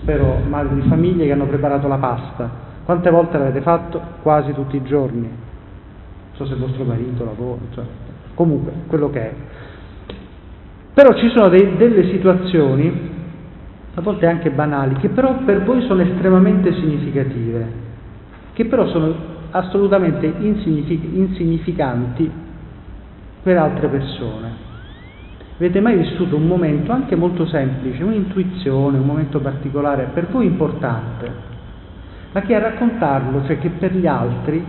spero 0.00 0.38
madri 0.48 0.80
di 0.80 0.88
famiglie 0.88 1.26
che 1.26 1.32
hanno 1.32 1.46
preparato 1.46 1.88
la 1.88 1.98
pasta 1.98 2.64
quante 2.86 3.10
volte 3.10 3.36
l'avete 3.36 3.62
fatto? 3.62 4.00
Quasi 4.22 4.52
tutti 4.52 4.76
i 4.76 4.82
giorni. 4.84 5.22
Non 5.22 6.34
so 6.34 6.46
se 6.46 6.52
il 6.52 6.60
vostro 6.60 6.84
marito 6.84 7.24
lavora, 7.24 7.60
cioè, 7.74 7.84
comunque, 8.34 8.70
quello 8.86 9.10
che 9.10 9.20
è. 9.20 9.34
Però 10.94 11.12
ci 11.14 11.28
sono 11.30 11.48
dei, 11.48 11.76
delle 11.76 12.08
situazioni, 12.12 13.10
a 13.92 14.00
volte 14.00 14.26
anche 14.26 14.50
banali, 14.50 14.94
che 14.98 15.08
però 15.08 15.34
per 15.44 15.64
voi 15.64 15.82
sono 15.82 16.00
estremamente 16.02 16.72
significative, 16.74 17.66
che 18.52 18.66
però 18.66 18.86
sono 18.86 19.35
assolutamente 19.56 20.26
insignific- 20.26 21.12
insignificanti 21.12 22.30
per 23.42 23.56
altre 23.58 23.88
persone. 23.88 24.64
Avete 25.56 25.80
mai 25.80 25.96
vissuto 25.96 26.36
un 26.36 26.46
momento 26.46 26.92
anche 26.92 27.16
molto 27.16 27.46
semplice, 27.46 28.02
un'intuizione, 28.02 28.98
un 28.98 29.06
momento 29.06 29.40
particolare, 29.40 30.10
per 30.12 30.26
voi 30.28 30.46
importante, 30.46 31.32
ma 32.32 32.42
che 32.42 32.54
a 32.54 32.58
raccontarlo, 32.58 33.44
cioè 33.46 33.58
che 33.58 33.70
per 33.70 33.94
gli 33.94 34.06
altri 34.06 34.62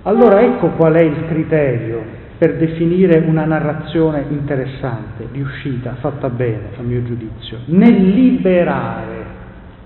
Allora 0.03 0.41
ecco 0.41 0.69
qual 0.69 0.93
è 0.93 1.01
il 1.01 1.25
criterio 1.27 2.17
per 2.39 2.55
definire 2.55 3.17
una 3.27 3.43
narrazione 3.43 4.24
interessante, 4.29 5.27
riuscita, 5.29 5.96
fatta 6.00 6.29
bene, 6.29 6.69
a 6.77 6.81
mio 6.81 7.03
giudizio, 7.03 7.60
nel 7.65 8.12
liberare, 8.12 9.25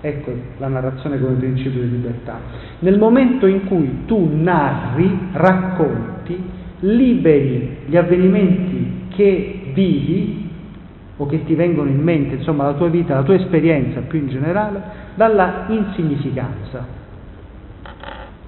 ecco 0.00 0.32
la 0.58 0.68
narrazione 0.68 1.18
come 1.18 1.34
principio 1.34 1.80
di 1.80 1.90
libertà, 1.90 2.38
nel 2.78 2.96
momento 2.96 3.46
in 3.46 3.66
cui 3.66 4.04
tu 4.06 4.30
narri, 4.40 5.30
racconti 5.32 6.40
liberi 6.78 7.78
gli 7.86 7.96
avvenimenti 7.96 9.06
che 9.08 9.72
vivi 9.74 10.48
o 11.16 11.26
che 11.26 11.44
ti 11.44 11.56
vengono 11.56 11.90
in 11.90 12.00
mente, 12.00 12.36
insomma 12.36 12.66
la 12.66 12.74
tua 12.74 12.88
vita, 12.88 13.14
la 13.14 13.24
tua 13.24 13.34
esperienza 13.34 13.98
più 14.02 14.20
in 14.20 14.28
generale, 14.28 14.80
dalla 15.16 15.66
insignificanza. 15.70 16.86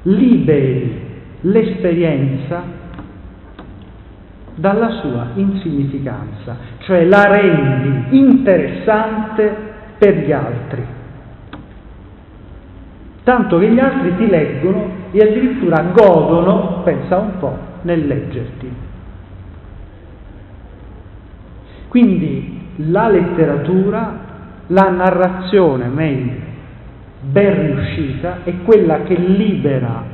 Liberi 0.03 1.01
l'esperienza 1.41 2.76
dalla 4.57 4.89
sua 5.01 5.29
insignificanza, 5.35 6.57
cioè 6.79 7.05
la 7.05 7.25
rendi 7.25 8.19
interessante 8.19 9.55
per 9.99 10.17
gli 10.17 10.33
altri. 10.33 10.85
Tanto 13.23 13.59
che 13.59 13.71
gli 13.71 13.79
altri 13.79 14.17
ti 14.17 14.27
leggono 14.29 14.89
e 15.11 15.21
addirittura 15.21 15.83
godono, 15.93 16.83
pensa 16.85 17.19
un 17.19 17.39
po', 17.39 17.59
nel 17.83 18.07
leggerti. 18.07 18.73
Quindi 21.89 22.61
la 22.77 23.09
letteratura, 23.09 24.19
la 24.69 24.89
narrazione 24.91 25.87
meglio, 25.87 26.45
ben 27.21 27.55
riuscita, 27.55 28.39
è 28.45 28.53
quella 28.65 29.03
che 29.03 29.15
libera 29.15 30.05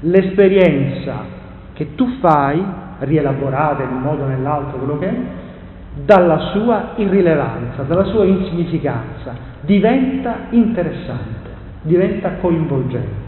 l'esperienza 0.00 1.38
che 1.72 1.94
tu 1.94 2.06
fai 2.20 2.62
rielaborate 3.00 3.82
in 3.82 3.90
un 3.90 4.00
modo 4.00 4.24
o 4.24 4.26
nell'altro 4.26 4.78
quello 4.78 4.98
che 4.98 5.08
è, 5.08 5.14
dalla 6.04 6.38
sua 6.52 6.92
irrilevanza, 6.96 7.82
dalla 7.82 8.04
sua 8.04 8.24
insignificanza, 8.24 9.34
diventa 9.60 10.46
interessante, 10.50 11.50
diventa 11.82 12.32
coinvolgente. 12.40 13.18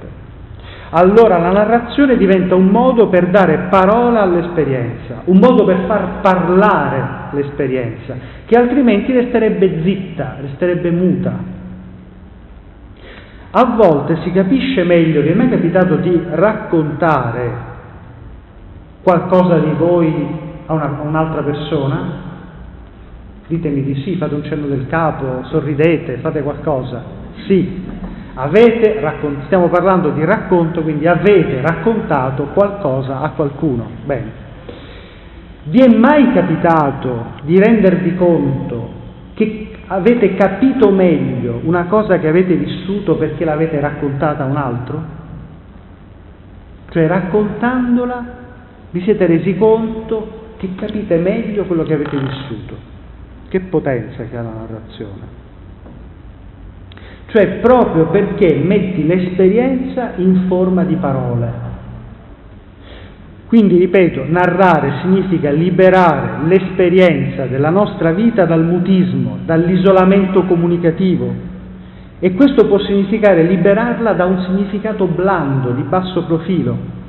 Allora 0.94 1.38
la 1.38 1.52
narrazione 1.52 2.18
diventa 2.18 2.54
un 2.54 2.66
modo 2.66 3.08
per 3.08 3.28
dare 3.28 3.68
parola 3.70 4.20
all'esperienza, 4.20 5.22
un 5.24 5.38
modo 5.38 5.64
per 5.64 5.84
far 5.86 6.20
parlare 6.20 7.30
l'esperienza, 7.30 8.14
che 8.44 8.58
altrimenti 8.58 9.10
resterebbe 9.12 9.82
zitta, 9.82 10.36
resterebbe 10.40 10.90
muta. 10.90 11.32
A 13.54 13.64
volte 13.74 14.18
si 14.22 14.32
capisce 14.32 14.84
meglio, 14.84 15.22
che 15.22 15.34
mi 15.34 15.46
è 15.46 15.50
capitato 15.50 15.96
di 15.96 16.24
raccontare 16.30 17.70
qualcosa 19.02 19.58
di 19.58 19.72
voi 19.72 20.26
a, 20.66 20.72
una, 20.72 20.98
a 20.98 21.02
un'altra 21.02 21.42
persona? 21.42 22.30
Ditemi 23.46 23.82
di 23.82 24.00
sì, 24.02 24.16
fate 24.16 24.34
un 24.34 24.44
cenno 24.44 24.66
del 24.66 24.86
capo, 24.86 25.44
sorridete, 25.44 26.18
fate 26.18 26.42
qualcosa. 26.42 27.02
Sì, 27.46 27.82
avete 28.34 29.00
raccontato, 29.00 29.46
stiamo 29.46 29.68
parlando 29.68 30.10
di 30.10 30.24
racconto, 30.24 30.82
quindi 30.82 31.06
avete 31.06 31.60
raccontato 31.60 32.44
qualcosa 32.54 33.20
a 33.20 33.30
qualcuno. 33.30 33.88
Bene. 34.04 34.40
Vi 35.64 35.78
è 35.78 35.96
mai 35.96 36.32
capitato 36.32 37.26
di 37.42 37.58
rendervi 37.58 38.14
conto 38.16 39.00
che 39.34 39.70
avete 39.86 40.34
capito 40.34 40.90
meglio 40.90 41.60
una 41.64 41.84
cosa 41.84 42.18
che 42.18 42.28
avete 42.28 42.54
vissuto 42.54 43.16
perché 43.16 43.44
l'avete 43.44 43.78
raccontata 43.78 44.42
a 44.42 44.46
un 44.46 44.56
altro? 44.56 45.02
Cioè 46.90 47.06
raccontandola 47.06 48.40
vi 48.92 49.00
siete 49.02 49.26
resi 49.26 49.56
conto 49.56 50.40
che 50.58 50.74
capite 50.76 51.16
meglio 51.16 51.64
quello 51.64 51.82
che 51.82 51.94
avete 51.94 52.16
vissuto. 52.16 52.76
Che 53.48 53.60
potenza 53.60 54.24
che 54.24 54.36
ha 54.36 54.42
la 54.42 54.52
narrazione. 54.52 55.40
Cioè 57.26 57.46
proprio 57.60 58.06
perché 58.08 58.54
metti 58.54 59.06
l'esperienza 59.06 60.12
in 60.16 60.44
forma 60.46 60.84
di 60.84 60.94
parole. 60.96 61.70
Quindi, 63.46 63.76
ripeto, 63.78 64.24
narrare 64.28 65.00
significa 65.02 65.50
liberare 65.50 66.46
l'esperienza 66.46 67.46
della 67.46 67.70
nostra 67.70 68.12
vita 68.12 68.44
dal 68.44 68.64
mutismo, 68.64 69.38
dall'isolamento 69.44 70.44
comunicativo. 70.44 71.50
E 72.18 72.34
questo 72.34 72.66
può 72.66 72.78
significare 72.78 73.42
liberarla 73.42 74.12
da 74.12 74.26
un 74.26 74.42
significato 74.42 75.06
blando, 75.06 75.72
di 75.72 75.82
basso 75.82 76.24
profilo, 76.24 77.01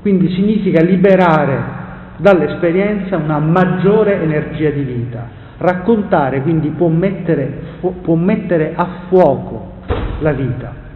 quindi 0.00 0.32
significa 0.32 0.82
liberare 0.82 1.76
dall'esperienza 2.18 3.16
una 3.16 3.38
maggiore 3.38 4.22
energia 4.22 4.70
di 4.70 4.82
vita. 4.82 5.36
Raccontare 5.58 6.42
quindi 6.42 6.68
può 6.70 6.88
mettere, 6.88 7.60
può 8.02 8.14
mettere 8.14 8.74
a 8.76 8.88
fuoco 9.08 9.72
la 10.20 10.32
vita. 10.32 10.86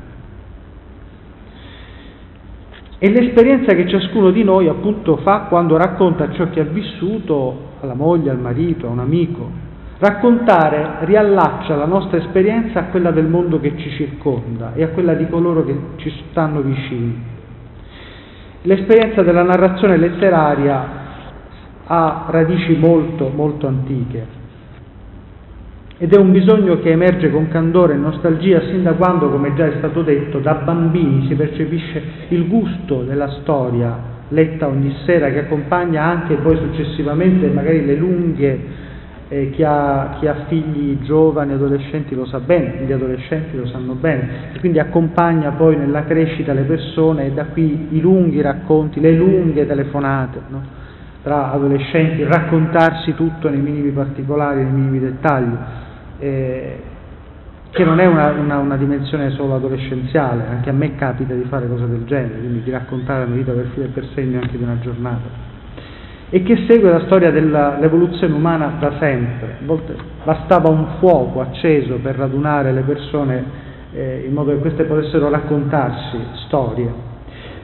E 2.99 3.11
l'esperienza 3.11 3.75
che 3.75 3.89
ciascuno 3.89 4.31
di 4.31 4.45
noi 4.45 4.69
appunto 4.69 5.17
fa 5.17 5.47
quando 5.49 5.77
racconta 5.77 6.31
ciò 6.31 6.49
che 6.51 6.61
ha 6.61 6.65
vissuto 6.65 7.71
alla 7.81 7.95
moglie, 7.95 8.31
al 8.31 8.39
marito, 8.39 8.87
a 8.87 8.91
un 8.91 9.01
amico. 9.01 9.51
Raccontare 9.99 11.05
riallaccia 11.05 11.75
la 11.75 11.85
nostra 11.85 12.19
esperienza 12.19 12.79
a 12.79 12.85
quella 12.85 13.11
del 13.11 13.27
mondo 13.27 13.59
che 13.59 13.77
ci 13.77 13.91
circonda 13.91 14.73
e 14.75 14.85
a 14.85 14.89
quella 14.89 15.15
di 15.15 15.27
coloro 15.29 15.65
che 15.65 15.77
ci 15.97 16.13
stanno 16.31 16.61
vicini. 16.61 17.32
L'esperienza 18.63 19.23
della 19.23 19.43
narrazione 19.43 19.97
letteraria 19.97 21.01
ha 21.87 22.27
radici 22.29 22.77
molto, 22.77 23.29
molto 23.29 23.67
antiche. 23.67 24.41
Ed 25.99 26.13
è 26.13 26.19
un 26.19 26.33
bisogno 26.33 26.79
che 26.81 26.91
emerge 26.91 27.31
con 27.31 27.49
candore 27.49 27.95
e 27.95 27.97
nostalgia 27.97 28.61
sin 28.63 28.83
da 28.83 28.95
quando, 28.95 29.31
come 29.31 29.55
già 29.55 29.67
è 29.67 29.75
stato 29.79 30.03
detto, 30.03 30.39
da 30.39 30.55
bambini 30.55 31.27
si 31.29 31.35
percepisce 31.35 32.03
il 32.29 32.49
gusto 32.49 33.03
della 33.03 33.29
storia 33.41 34.11
letta 34.33 34.67
ogni 34.67 34.95
sera 35.05 35.31
che 35.31 35.41
accompagna 35.41 36.05
anche 36.05 36.37
poi 36.37 36.57
successivamente 36.57 37.49
magari 37.49 37.85
le 37.85 37.95
lunghe 37.97 38.61
eh, 39.33 39.49
chi, 39.49 39.63
ha, 39.65 40.17
chi, 40.19 40.27
ha, 40.27 40.45
figli 40.47 40.99
giovani, 41.05 41.55
adolescenti 41.55 42.15
lo 42.15 42.27
sa 42.27 42.39
bene, 42.39 42.85
gli 42.85 42.93
adolescenti 42.93 43.57
lo 43.57 43.67
sanno 43.67 43.95
bene, 43.95 44.53
e 44.53 44.59
quindi 44.59 44.79
accompagna 44.79 45.53
poi 45.53 45.75
nella 45.75 46.05
crescita 46.05 46.53
le 46.53 46.65
persone 46.65 47.27
e 47.27 47.31
da 47.33 47.47
qui 47.47 47.89
i 47.93 48.01
lunghi 48.01 48.43
racconti, 48.43 49.01
le 49.01 49.13
lunghe 49.13 49.67
telefonate 49.67 50.39
no? 50.49 50.63
tra 51.23 51.51
adolescenti, 51.51 52.23
raccontarsi 52.25 53.15
tutto 53.15 53.49
nei 53.49 53.61
minimi 53.61 53.91
particolari, 53.91 54.65
nei 54.65 54.73
minimi 54.73 54.99
dettagli, 54.99 55.55
eh, 56.19 56.83
che 57.71 57.85
non 57.85 58.01
è 58.01 58.07
una, 58.07 58.33
una, 58.33 58.59
una, 58.59 58.77
dimensione 58.77 59.31
solo 59.31 59.55
adolescenziale, 59.55 60.45
anche 60.47 60.69
a 60.69 60.75
me 60.75 60.95
capita 60.97 61.33
di 61.33 61.45
fare 61.45 61.67
cose 61.69 61.89
del 61.89 62.05
genere, 62.05 62.39
quindi 62.39 62.63
di 62.65 62.71
raccontare 62.71 63.27
la 63.27 63.35
vita 63.35 63.53
per 63.53 63.71
filo 63.73 63.87
e 63.87 63.89
per 63.89 64.07
segno 64.15 64.41
anche 64.43 64.59
di 64.59 64.63
una 64.63 64.79
giornata 64.81 65.52
e 66.35 66.43
che 66.43 66.65
segue 66.67 66.91
la 66.91 67.01
storia 67.01 67.31
dell'evoluzione 67.31 68.33
umana 68.33 68.77
da 68.81 68.95
sempre. 68.99 69.57
A 69.61 69.67
volte 69.67 69.95
bastava 70.25 70.71
un 70.71 70.97
fuoco 70.99 71.43
acceso 71.43 71.99
per 72.03 72.17
radunare 72.17 72.73
le 72.73 72.81
persone 72.81 73.45
eh, 73.93 74.25
in 74.27 74.33
modo 74.33 74.51
che 74.53 74.57
queste 74.57 74.85
potessero 74.85 75.29
raccontarsi 75.29 76.17
storie. 76.47 76.91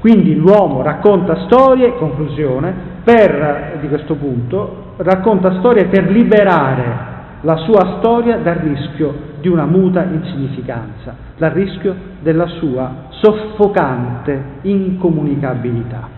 Quindi 0.00 0.34
l'uomo 0.34 0.82
racconta 0.82 1.46
storie, 1.46 1.94
conclusione, 1.94 2.74
per, 3.02 3.78
di 3.80 3.88
questo 3.88 4.16
punto, 4.16 4.92
racconta 4.98 5.60
storie 5.60 5.86
per 5.86 6.10
liberare 6.10 7.16
la 7.40 7.56
sua 7.56 7.96
storia 7.98 8.36
dal 8.36 8.56
rischio 8.56 9.14
di 9.40 9.48
una 9.48 9.64
muta 9.64 10.04
insignificanza, 10.04 11.16
dal 11.38 11.52
rischio 11.52 11.94
della 12.20 12.46
sua 12.46 13.06
soffocante 13.12 14.42
incomunicabilità. 14.60 16.17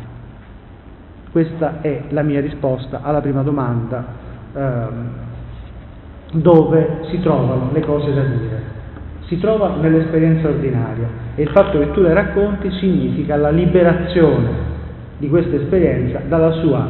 Questa 1.30 1.80
è 1.80 2.04
la 2.08 2.22
mia 2.22 2.40
risposta 2.40 3.00
alla 3.02 3.20
prima 3.20 3.42
domanda, 3.42 4.04
ehm, 4.52 5.08
dove 6.32 7.04
si 7.10 7.20
trovano 7.20 7.70
le 7.72 7.80
cose 7.80 8.12
da 8.12 8.22
dire. 8.22 8.62
Si 9.26 9.38
trova 9.38 9.76
nell'esperienza 9.76 10.48
ordinaria 10.48 11.08
e 11.36 11.42
il 11.42 11.50
fatto 11.50 11.78
che 11.78 11.92
tu 11.92 12.00
le 12.00 12.12
racconti 12.12 12.70
significa 12.72 13.36
la 13.36 13.50
liberazione 13.50 14.68
di 15.18 15.28
questa 15.28 15.54
esperienza 15.54 16.20
dalla 16.26 16.50
sua 16.52 16.88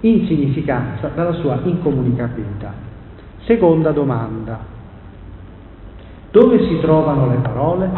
insignificanza, 0.00 1.10
dalla 1.14 1.34
sua 1.34 1.60
incomunicabilità. 1.62 2.72
Seconda 3.44 3.92
domanda. 3.92 4.58
Dove 6.32 6.58
si 6.66 6.80
trovano 6.80 7.28
le 7.28 7.36
parole? 7.36 7.90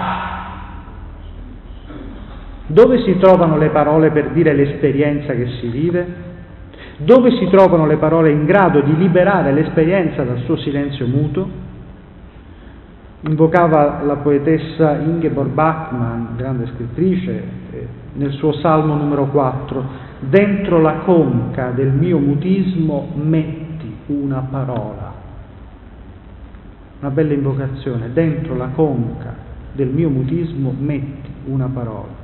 Dove 2.67 3.03
si 3.03 3.19
trovano 3.19 3.59
le 3.59 3.69
parole 3.69 4.11
per 4.11 4.31
dire 4.31 4.55
l'esperienza 4.55 5.35
che 5.35 5.47
si 5.61 5.69
vive? 5.69 6.33
Dove 6.97 7.31
si 7.33 7.47
trovano 7.51 7.87
le 7.87 7.97
parole 7.97 8.31
in 8.31 8.47
grado 8.47 8.81
di 8.81 8.97
liberare 8.97 9.53
l'esperienza 9.53 10.23
dal 10.23 10.39
suo 10.45 10.57
silenzio 10.57 11.07
muto? 11.07 11.63
Invocava 13.21 14.03
la 14.03 14.17
poetessa 14.17 14.97
Ingeborg 14.99 15.51
Bachmann, 15.51 16.37
grande 16.37 16.67
scrittrice, 16.75 17.45
eh, 17.71 17.87
nel 18.15 18.33
suo 18.33 18.53
salmo 18.53 18.95
numero 18.95 19.27
4, 19.27 19.85
dentro 20.21 20.81
la 20.81 20.99
conca 21.05 21.71
del 21.71 21.91
mio 21.91 22.19
mutismo 22.19 23.11
metti 23.15 23.95
una 24.07 24.47
parola. 24.51 25.13
Una 27.01 27.11
bella 27.11 27.33
invocazione, 27.35 28.11
dentro 28.13 28.57
la 28.57 28.69
conca 28.69 29.35
del 29.73 29.89
mio 29.89 30.09
mutismo 30.09 30.75
metti 30.79 31.31
una 31.47 31.69
parola. 31.73 32.24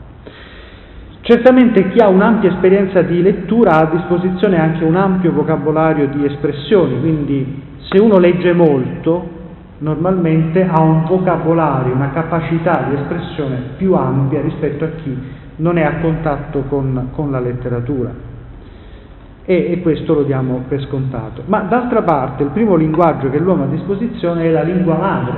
Certamente 1.30 1.90
chi 1.90 2.00
ha 2.00 2.08
un'ampia 2.08 2.50
esperienza 2.50 3.02
di 3.02 3.22
lettura 3.22 3.74
ha 3.74 3.86
a 3.86 3.94
disposizione 3.94 4.58
anche 4.58 4.82
un 4.82 4.96
ampio 4.96 5.30
vocabolario 5.30 6.08
di 6.08 6.24
espressioni, 6.24 6.98
quindi 6.98 7.62
se 7.88 8.00
uno 8.00 8.18
legge 8.18 8.52
molto, 8.52 9.28
normalmente 9.78 10.66
ha 10.68 10.80
un 10.82 11.04
vocabolario, 11.04 11.94
una 11.94 12.10
capacità 12.10 12.84
di 12.88 12.96
espressione 12.96 13.58
più 13.76 13.94
ampia 13.94 14.40
rispetto 14.40 14.82
a 14.82 14.88
chi 14.88 15.16
non 15.58 15.78
è 15.78 15.84
a 15.84 16.00
contatto 16.00 16.64
con, 16.68 17.10
con 17.12 17.30
la 17.30 17.38
letteratura. 17.38 18.10
E, 19.44 19.70
e, 19.70 19.80
questo 19.82 20.14
lo 20.14 20.22
diamo 20.24 20.64
per 20.66 20.80
scontato. 20.80 21.44
Ma 21.46 21.60
d'altra 21.60 22.02
parte 22.02 22.42
il 22.42 22.50
primo 22.50 22.74
linguaggio 22.74 23.30
che 23.30 23.38
l'uomo 23.38 23.62
ha 23.62 23.66
a 23.66 23.68
disposizione 23.68 24.46
è 24.46 24.50
la 24.50 24.62
lingua 24.62 24.96
madre, 24.96 25.34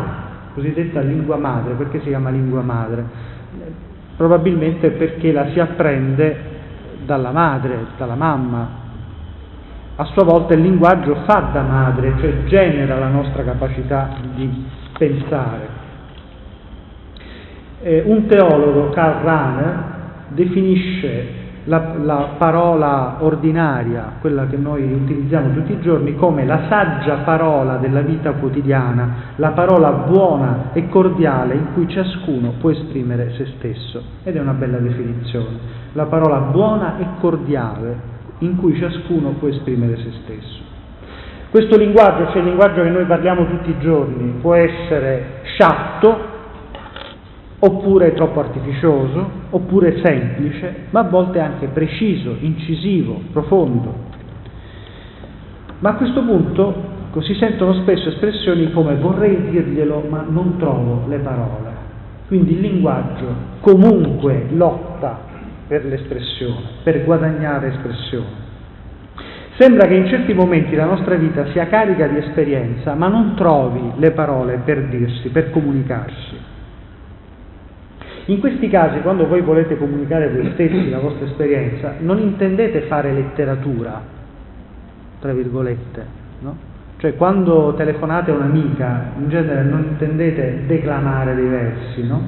cosiddetta 0.54 1.00
lingua 1.00 1.36
madre, 1.36 1.74
perché 1.74 2.00
si 2.00 2.08
chiama 2.08 2.30
lingua 2.30 2.62
madre? 2.62 3.31
Probabilmente 4.16 4.90
perché 4.90 5.32
la 5.32 5.50
si 5.52 5.60
apprende 5.60 6.50
dalla 7.04 7.30
madre, 7.30 7.86
dalla 7.96 8.14
mamma, 8.14 8.80
a 9.96 10.04
sua 10.06 10.24
volta 10.24 10.54
il 10.54 10.62
linguaggio 10.62 11.16
fa 11.26 11.50
da 11.52 11.62
madre, 11.62 12.14
cioè 12.18 12.44
genera 12.44 12.98
la 12.98 13.08
nostra 13.08 13.42
capacità 13.42 14.10
di 14.34 14.64
pensare. 14.96 15.80
Eh, 17.82 18.02
un 18.06 18.26
teologo, 18.26 18.90
Karl 18.90 19.22
Rahner, 19.22 19.84
definisce 20.28 21.40
la, 21.64 21.94
la, 22.02 22.34
parola 22.38 23.16
ordinaria, 23.20 24.14
quella 24.20 24.46
che 24.46 24.56
noi 24.56 24.92
utilizziamo 24.92 25.52
tutti 25.52 25.72
i 25.72 25.80
giorni, 25.80 26.16
come 26.16 26.44
la 26.44 26.62
saggia 26.68 27.18
parola 27.18 27.76
della 27.76 28.00
vita 28.00 28.32
quotidiana, 28.32 29.14
la 29.36 29.50
parola 29.50 29.90
buona 29.90 30.70
e 30.72 30.88
cordiale 30.88 31.54
in 31.54 31.72
cui 31.72 31.86
ciascuno 31.88 32.54
può 32.58 32.70
esprimere 32.70 33.32
se 33.36 33.46
stesso. 33.56 34.02
Ed 34.24 34.36
è 34.36 34.40
una 34.40 34.54
bella 34.54 34.78
definizione. 34.78 35.80
La 35.92 36.06
parola 36.06 36.38
buona 36.38 36.98
e 36.98 37.06
cordiale 37.20 38.10
in 38.38 38.56
cui 38.56 38.76
ciascuno 38.76 39.30
può 39.38 39.48
esprimere 39.48 39.96
se 39.96 40.10
stesso. 40.22 40.60
Questo 41.50 41.76
linguaggio, 41.76 42.28
cioè 42.30 42.38
il 42.38 42.44
linguaggio 42.44 42.82
che 42.82 42.88
noi 42.88 43.04
parliamo 43.04 43.46
tutti 43.46 43.70
i 43.70 43.78
giorni, 43.78 44.38
può 44.40 44.54
essere 44.54 45.40
sciatto, 45.42 46.31
oppure 47.64 48.12
troppo 48.12 48.40
artificioso, 48.40 49.30
oppure 49.50 50.00
semplice, 50.02 50.86
ma 50.90 51.00
a 51.00 51.04
volte 51.04 51.38
anche 51.38 51.68
preciso, 51.68 52.34
incisivo, 52.40 53.20
profondo. 53.32 53.94
Ma 55.78 55.90
a 55.90 55.94
questo 55.94 56.24
punto 56.24 56.90
si 57.20 57.34
sentono 57.34 57.74
spesso 57.74 58.08
espressioni 58.08 58.72
come 58.72 58.96
vorrei 58.96 59.50
dirglielo 59.50 60.06
ma 60.08 60.24
non 60.28 60.56
trovo 60.58 61.04
le 61.06 61.18
parole. 61.18 61.70
Quindi 62.26 62.54
il 62.54 62.60
linguaggio 62.60 63.26
comunque 63.60 64.46
lotta 64.50 65.20
per 65.68 65.84
l'espressione, 65.84 66.62
per 66.82 67.04
guadagnare 67.04 67.68
espressione. 67.68 68.40
Sembra 69.56 69.86
che 69.86 69.94
in 69.94 70.08
certi 70.08 70.32
momenti 70.32 70.74
la 70.74 70.86
nostra 70.86 71.14
vita 71.14 71.46
sia 71.52 71.66
carica 71.66 72.08
di 72.08 72.16
esperienza, 72.16 72.94
ma 72.94 73.06
non 73.06 73.34
trovi 73.36 73.92
le 73.98 74.10
parole 74.10 74.62
per 74.64 74.88
dirsi, 74.88 75.28
per 75.28 75.50
comunicarsi. 75.50 76.50
In 78.26 78.38
questi 78.38 78.68
casi, 78.68 79.00
quando 79.00 79.26
voi 79.26 79.40
volete 79.40 79.76
comunicare 79.76 80.30
voi 80.30 80.50
stessi 80.52 80.90
la 80.90 81.00
vostra 81.00 81.26
esperienza, 81.26 81.94
non 81.98 82.18
intendete 82.18 82.82
fare 82.82 83.12
letteratura, 83.12 84.00
tra 85.20 85.32
virgolette, 85.32 86.06
no? 86.40 86.70
Cioè 86.98 87.16
quando 87.16 87.74
telefonate 87.76 88.30
a 88.30 88.34
un'amica, 88.34 89.12
in 89.18 89.28
genere 89.28 89.64
non 89.64 89.82
intendete 89.90 90.66
declamare 90.66 91.34
dei 91.34 91.48
versi, 91.48 92.06
no? 92.06 92.22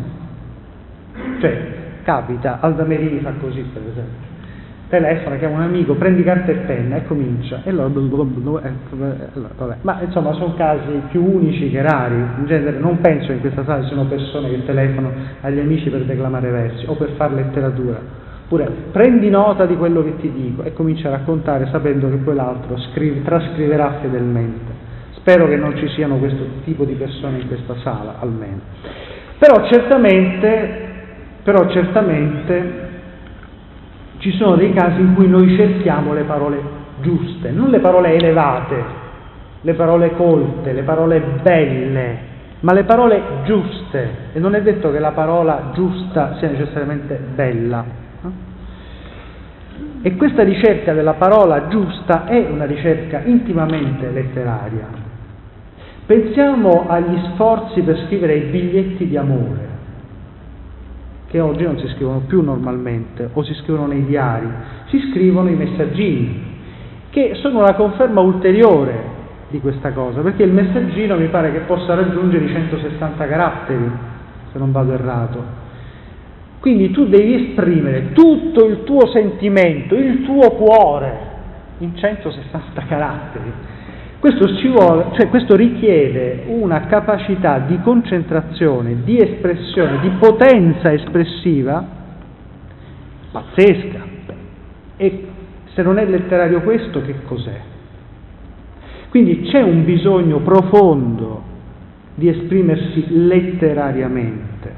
Cioè, 1.38 1.66
capita, 2.02 2.59
Alda 2.61 2.83
Merini 2.83 3.20
fa 3.20 3.33
così 3.38 3.62
per 3.72 3.83
esempio, 3.83 4.34
telefona, 4.88 5.37
chiama 5.37 5.57
un 5.57 5.62
amico, 5.62 5.94
prendi 5.94 6.23
carta 6.23 6.53
e 6.53 6.57
penna 6.66 6.97
e 6.97 7.07
comincia, 7.07 7.61
e 7.64 7.70
allora, 7.70 7.88
vabbè. 7.88 9.77
ma 9.83 10.01
insomma 10.05 10.33
sono 10.35 10.55
casi 10.55 11.03
più 11.11 11.25
unici 11.25 11.70
che 11.70 11.83
rari, 11.83 12.14
in 12.14 12.44
genere 12.47 12.79
non 12.79 13.01
penso 13.01 13.33
in 13.33 13.40
questa 13.40 13.64
sala 13.64 13.83
ci 13.83 13.88
siano 13.88 14.05
persone 14.05 14.51
che 14.51 14.64
telefonano 14.64 15.14
agli 15.40 15.59
amici 15.59 15.90
per 15.90 16.05
declamare 16.05 16.51
versi 16.51 16.85
o 16.87 16.94
per 16.94 17.11
fare 17.16 17.35
letteratura, 17.35 17.99
oppure 18.44 18.70
prendi 18.92 19.31
nota 19.31 19.66
di 19.66 19.77
quello 19.77 20.03
che 20.03 20.16
ti 20.16 20.31
dico 20.31 20.62
e 20.62 20.73
comincia 20.73 21.09
a 21.09 21.12
raccontare 21.12 21.68
sapendo 21.70 22.09
che 22.09 22.16
poi 22.16 22.35
l'altro 22.35 22.77
scrive, 22.79 23.23
trascriverà 23.23 23.99
fedelmente. 24.01 24.83
Spero 25.14 25.49
che 25.49 25.57
non 25.57 25.75
ci 25.77 25.88
siano 25.88 26.16
questo 26.16 26.44
tipo 26.64 26.85
di 26.85 26.92
persone 26.94 27.38
in 27.38 27.47
questa 27.47 27.75
sala, 27.83 28.16
almeno. 28.20 28.61
Però 29.38 29.66
certamente 29.66 30.85
però 31.44 31.70
certamente 31.70 32.84
ci 34.24 34.32
sono 34.38 34.56
dei 34.56 34.72
casi 34.72 35.02
in 35.02 35.12
cui 35.12 35.28
noi 35.28 35.54
cerchiamo 35.54 36.14
le 36.14 36.22
parole 36.22 36.58
giuste, 37.02 37.50
non 37.50 37.68
le 37.68 37.78
parole 37.80 38.14
elevate, 38.14 38.82
le 39.60 39.74
parole 39.74 40.12
colte, 40.12 40.72
le 40.72 40.80
parole 40.80 41.20
belle, 41.42 42.18
ma 42.60 42.72
le 42.72 42.84
parole 42.84 43.20
giuste. 43.44 44.30
E 44.32 44.38
non 44.38 44.54
è 44.54 44.62
detto 44.62 44.90
che 44.90 44.98
la 44.98 45.10
parola 45.10 45.72
giusta 45.74 46.37
sia 46.38 46.48
necessariamente 46.48 47.20
bella. 47.34 47.84
E 50.00 50.16
questa 50.16 50.42
ricerca 50.42 50.94
della 50.94 51.14
parola 51.14 51.68
giusta 51.68 52.24
è 52.24 52.46
una 52.48 52.64
ricerca 52.64 53.20
intimamente 53.24 54.08
letteraria. 54.10 54.87
Pensiamo 56.06 56.87
agli 56.88 57.20
sforzi 57.32 57.82
per 57.82 58.02
scrivere 58.06 58.37
i 58.37 58.50
biglietti 58.50 59.06
di 59.06 59.18
amore 59.18 59.73
che 61.35 61.40
oggi 61.40 61.64
non 61.64 61.81
si 61.81 61.88
scrivono 61.88 62.20
più 62.29 62.42
normalmente 62.42 63.29
o 63.33 63.42
si 63.42 63.55
scrivono 63.55 63.88
nei 63.88 64.05
diari, 64.05 64.47
si 64.87 65.01
scrivono 65.11 65.49
i 65.49 65.57
messaggini, 65.57 66.61
che 67.11 67.33
sono 67.42 67.59
una 67.59 67.75
conferma 67.75 68.20
ulteriore 68.20 69.03
di 69.49 69.59
questa 69.59 69.90
cosa, 69.90 70.20
perché 70.20 70.44
il 70.44 70.53
messaggino 70.53 71.16
mi 71.16 71.27
pare 71.27 71.51
che 71.51 71.59
possa 71.66 71.97
raggiungere 71.97 72.44
i 72.44 72.53
160 72.53 73.27
caratteri, 73.27 73.90
se 74.53 74.59
non 74.61 74.70
vado 74.70 74.92
errato. 74.92 75.42
Quindi 76.61 76.92
tu 76.92 77.09
devi 77.09 77.49
esprimere 77.49 78.12
tutto 78.12 78.66
il 78.66 78.85
tuo 78.85 79.09
sentimento, 79.09 79.97
il 79.97 80.23
tuo 80.23 80.53
cuore, 80.53 81.18
in 81.79 81.97
160 81.97 82.81
caratteri. 82.87 83.53
Questo, 84.24 84.46
vuole, 84.70 85.08
cioè 85.18 85.28
questo, 85.28 85.54
richiede 85.54 86.44
una 86.46 86.87
capacità 86.87 87.58
di 87.58 87.78
concentrazione, 87.82 89.02
di 89.04 89.18
espressione, 89.18 90.00
di 90.00 90.08
potenza 90.18 90.90
espressiva 90.90 91.87
pazzesca. 93.30 94.02
E 94.96 95.26
se 95.74 95.82
non 95.82 95.98
è 95.98 96.06
letterario 96.06 96.62
questo, 96.62 97.02
che 97.02 97.16
cos'è? 97.26 97.60
Quindi 99.10 99.42
c'è 99.42 99.60
un 99.60 99.84
bisogno 99.84 100.38
profondo 100.38 101.42
di 102.14 102.30
esprimersi 102.30 103.04
letterariamente, 103.26 104.74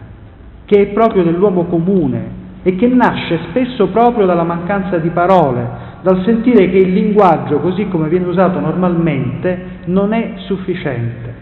che 0.64 0.80
è 0.80 0.86
proprio 0.88 1.22
dell'uomo 1.22 1.66
comune 1.66 2.30
e 2.64 2.74
che 2.74 2.88
nasce 2.88 3.38
spesso 3.50 3.90
proprio 3.90 4.26
dalla 4.26 4.42
mancanza 4.42 4.98
di 4.98 5.10
parole, 5.10 5.85
dal 6.06 6.22
sentire 6.24 6.70
che 6.70 6.76
il 6.76 6.92
linguaggio, 6.92 7.58
così 7.58 7.88
come 7.88 8.06
viene 8.06 8.26
usato 8.26 8.60
normalmente, 8.60 9.80
non 9.86 10.12
è 10.12 10.34
sufficiente. 10.46 11.34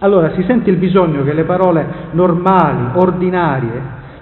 Allora 0.00 0.34
si 0.34 0.44
sente 0.46 0.68
il 0.68 0.76
bisogno 0.76 1.24
che 1.24 1.32
le 1.32 1.44
parole 1.44 1.86
normali, 2.10 2.88
ordinarie, 2.96 3.80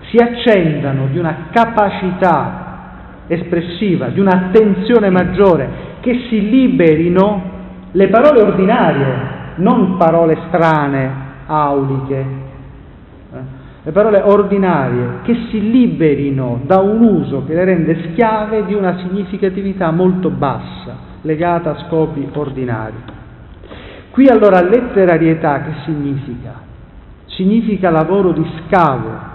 si 0.09 0.19
accendano 0.19 1.07
di 1.11 1.19
una 1.19 1.49
capacità 1.51 3.25
espressiva, 3.27 4.07
di 4.07 4.21
un'attenzione 4.21 5.11
maggiore, 5.11 5.69
che 5.99 6.27
si 6.29 6.49
liberino 6.49 7.43
le 7.91 8.07
parole 8.11 8.41
ordinarie, 8.41 9.15
non 9.57 9.97
parole 9.97 10.39
strane, 10.47 11.11
auliche, 11.47 12.25
le 13.89 13.95
parole 13.95 14.21
ordinarie, 14.21 15.21
che 15.23 15.35
si 15.49 15.71
liberino 15.71 16.61
da 16.67 16.79
un 16.79 17.01
uso 17.01 17.45
che 17.47 17.55
le 17.55 17.65
rende 17.65 18.11
schiave 18.11 18.67
di 18.67 18.75
una 18.75 18.99
significatività 18.99 19.91
molto 19.91 20.29
bassa, 20.29 20.95
legata 21.23 21.71
a 21.71 21.87
scopi 21.87 22.29
ordinari. 22.35 22.97
Qui 24.11 24.27
allora 24.27 24.61
letterarietà 24.61 25.63
che 25.63 25.71
significa? 25.87 26.53
Significa 27.29 27.89
lavoro 27.89 28.33
di 28.33 28.47
scavo, 28.67 29.28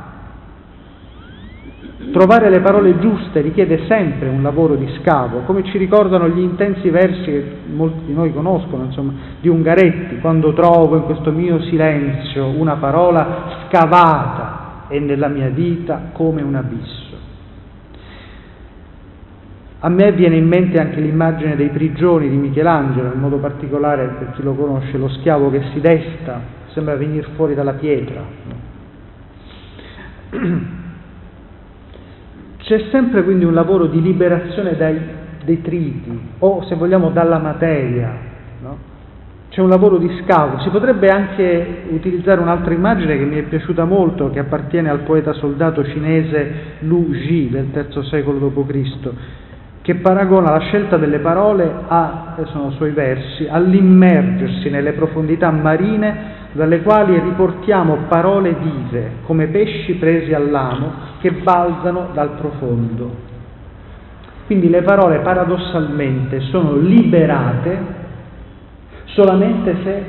Trovare 2.12 2.50
le 2.50 2.60
parole 2.60 3.00
giuste 3.00 3.42
richiede 3.42 3.86
sempre 3.88 4.28
un 4.30 4.44
lavoro 4.44 4.76
di 4.76 4.88
scavo, 5.00 5.39
come 5.46 5.63
ci 5.63 5.78
ricordano 5.78 6.28
gli 6.28 6.39
intensi 6.39 6.89
versi 6.89 7.24
che 7.24 7.46
molti 7.74 8.06
di 8.06 8.13
noi 8.13 8.34
conoscono, 8.34 8.84
insomma, 8.84 9.13
di 9.39 9.48
Ungaretti, 9.48 10.20
quando 10.20 10.54
trovo 10.54 10.96
in 10.98 11.04
questo 11.04 11.32
mio 11.32 11.62
silenzio 11.62 12.48
una 12.48 12.76
parola 12.76 13.66
scavata 13.68 14.86
e 14.89 15.00
nella 15.00 15.28
mia 15.28 15.50
vita 15.50 16.10
come 16.12 16.42
un 16.42 16.56
abisso. 16.56 17.02
A 19.80 19.89
me 19.89 20.12
viene 20.12 20.38
in 20.38 20.48
mente 20.48 20.80
anche 20.80 21.00
l'immagine 21.00 21.56
dei 21.56 21.70
prigioni 21.70 22.30
di 22.30 22.38
Michelangelo, 22.38 23.12
in 23.13 23.20
modo 23.20 23.38
particolare 23.38 24.16
per 24.20 24.32
chi 24.34 24.44
lo 24.44 24.54
conosce, 24.54 24.98
lo 24.98 25.10
schiavo 25.10 25.50
che 25.50 25.62
si 25.74 25.82
desta, 25.82 26.42
sembra 26.68 26.96
venire 26.96 27.28
fuori 27.36 27.54
dalla 27.54 27.74
pietra 27.74 28.22
C'è 32.63 32.88
sempre 32.91 33.23
quindi 33.23 33.43
un 33.43 33.54
lavoro 33.54 33.88
di 33.88 34.02
liberazione 34.02 34.78
dai 34.78 34.99
detriti 35.43 36.19
o 36.39 36.63
se 36.63 36.76
vogliamo 36.76 37.10
dalla 37.10 37.38
materia, 37.38 38.13
no? 38.62 38.91
c'è 39.49 39.62
un 39.62 39.69
lavoro 39.69 39.97
di 39.97 40.10
scavo. 40.23 40.60
Si 40.62 40.69
potrebbe 40.69 41.10
anche 41.10 41.84
utilizzare 41.89 42.41
un'altra 42.41 42.73
immagine 42.73 43.17
che 43.17 43.26
mi 43.26 43.36
è 43.36 43.43
piaciuta 43.43 43.86
molto, 43.86 44.30
che 44.32 44.39
appartiene 44.39 44.89
al 44.89 45.02
poeta 45.02 45.34
soldato 45.34 45.84
cinese 45.84 46.54
Lu 46.80 47.12
Ji 47.12 47.49
del 47.49 47.67
III 47.71 48.04
secolo 48.06 48.39
d.C., 48.47 49.10
che 49.82 49.95
paragona 49.95 50.49
la 50.49 50.60
scelta 50.60 50.95
delle 50.95 51.19
parole 51.19 51.69
a, 51.88 52.38
sono 52.45 52.71
suoi 52.71 52.91
versi, 52.91 53.45
all'immergersi 53.47 54.69
nelle 54.69 54.93
profondità 54.93 55.52
marine 55.52 56.41
dalle 56.54 56.82
quali 56.82 57.20
riportiamo 57.20 58.06
parole 58.08 58.54
vive, 58.54 59.12
come 59.26 59.48
pesci 59.48 59.96
presi 59.96 60.34
all'amo, 60.34 60.92
che 61.20 61.32
balzano 61.32 62.10
dal 62.13 62.30
profondo. 62.32 63.32
Quindi 64.46 64.70
le 64.70 64.84
parole 64.84 65.20
paradossalmente 65.20 66.42
sono 66.42 66.76
liberate 66.76 68.02
solamente 69.06 69.76
se 69.84 70.06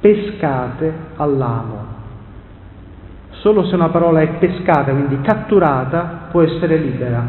pescate 0.00 0.92
all'amo. 1.16 1.88
Solo 3.32 3.64
se 3.64 3.74
una 3.74 3.88
parola 3.88 4.20
è 4.20 4.28
pescata, 4.38 4.92
quindi 4.92 5.20
catturata, 5.20 6.28
può 6.30 6.42
essere 6.42 6.76
libera. 6.76 7.26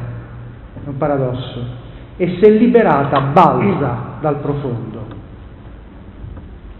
È 0.74 0.88
un 0.88 0.98
paradosso. 0.98 1.90
E 2.18 2.38
se 2.42 2.50
liberata 2.50 3.20
balza 3.20 3.98
dal 4.20 4.36
profondo, 4.38 5.06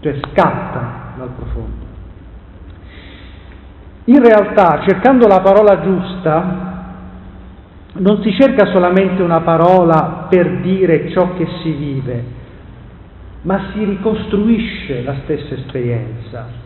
cioè 0.00 0.18
scatta 0.30 1.01
dal 1.22 1.30
profondo. 1.36 1.90
In 4.04 4.20
realtà, 4.20 4.82
cercando 4.86 5.26
la 5.28 5.40
parola 5.40 5.80
giusta, 5.80 6.70
non 7.94 8.22
si 8.22 8.32
cerca 8.32 8.66
solamente 8.66 9.22
una 9.22 9.40
parola 9.42 10.26
per 10.28 10.60
dire 10.60 11.10
ciò 11.10 11.34
che 11.34 11.46
si 11.62 11.70
vive, 11.70 12.24
ma 13.42 13.70
si 13.72 13.84
ricostruisce 13.84 15.02
la 15.02 15.14
stessa 15.22 15.54
esperienza. 15.54 16.60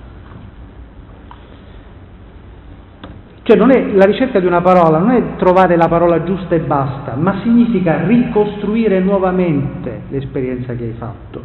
Cioè 3.42 3.56
è 3.56 3.92
la 3.92 4.04
ricerca 4.06 4.40
di 4.40 4.46
una 4.46 4.60
parola, 4.60 4.98
non 4.98 5.10
è 5.10 5.36
trovare 5.36 5.76
la 5.76 5.86
parola 5.86 6.24
giusta 6.24 6.56
e 6.56 6.60
basta, 6.60 7.14
ma 7.14 7.40
significa 7.42 8.04
ricostruire 8.04 8.98
nuovamente 8.98 10.02
l'esperienza 10.08 10.74
che 10.74 10.84
hai 10.84 10.94
fatto, 10.98 11.42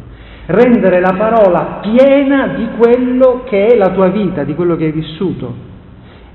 rendere 0.52 1.00
la 1.00 1.14
parola 1.16 1.80
piena 1.80 2.48
di 2.48 2.68
quello 2.76 3.42
che 3.44 3.66
è 3.66 3.76
la 3.76 3.90
tua 3.90 4.08
vita, 4.08 4.44
di 4.44 4.54
quello 4.54 4.76
che 4.76 4.84
hai 4.84 4.92
vissuto. 4.92 5.70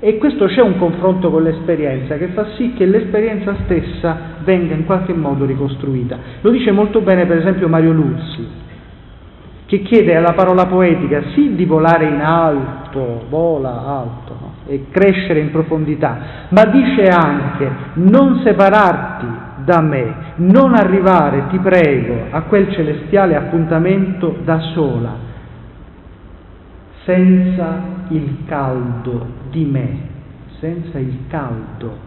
E 0.00 0.16
questo 0.18 0.46
c'è 0.46 0.60
un 0.60 0.78
confronto 0.78 1.28
con 1.30 1.42
l'esperienza 1.42 2.16
che 2.16 2.28
fa 2.28 2.46
sì 2.56 2.72
che 2.74 2.86
l'esperienza 2.86 3.56
stessa 3.64 4.36
venga 4.44 4.74
in 4.74 4.84
qualche 4.84 5.12
modo 5.12 5.44
ricostruita. 5.44 6.18
Lo 6.40 6.50
dice 6.50 6.70
molto 6.70 7.00
bene 7.00 7.26
per 7.26 7.38
esempio 7.38 7.68
Mario 7.68 7.92
Luzzi, 7.92 8.46
che 9.66 9.82
chiede 9.82 10.14
alla 10.14 10.34
parola 10.34 10.66
poetica 10.66 11.22
sì 11.34 11.54
di 11.56 11.64
volare 11.64 12.06
in 12.06 12.20
alto, 12.20 13.24
vola 13.28 13.86
alto 13.86 14.36
no? 14.40 14.52
e 14.66 14.84
crescere 14.90 15.40
in 15.40 15.50
profondità, 15.50 16.46
ma 16.50 16.64
dice 16.66 17.08
anche 17.08 17.70
non 17.94 18.40
separarti 18.44 19.46
da 19.68 19.82
me, 19.82 20.14
non 20.36 20.74
arrivare, 20.74 21.48
ti 21.50 21.58
prego, 21.58 22.28
a 22.30 22.40
quel 22.44 22.72
celestiale 22.72 23.36
appuntamento 23.36 24.38
da 24.42 24.58
sola, 24.72 25.14
senza 27.04 27.82
il 28.08 28.44
caldo 28.46 29.26
di 29.50 29.66
me, 29.66 30.00
senza 30.58 30.98
il 30.98 31.18
caldo 31.28 31.98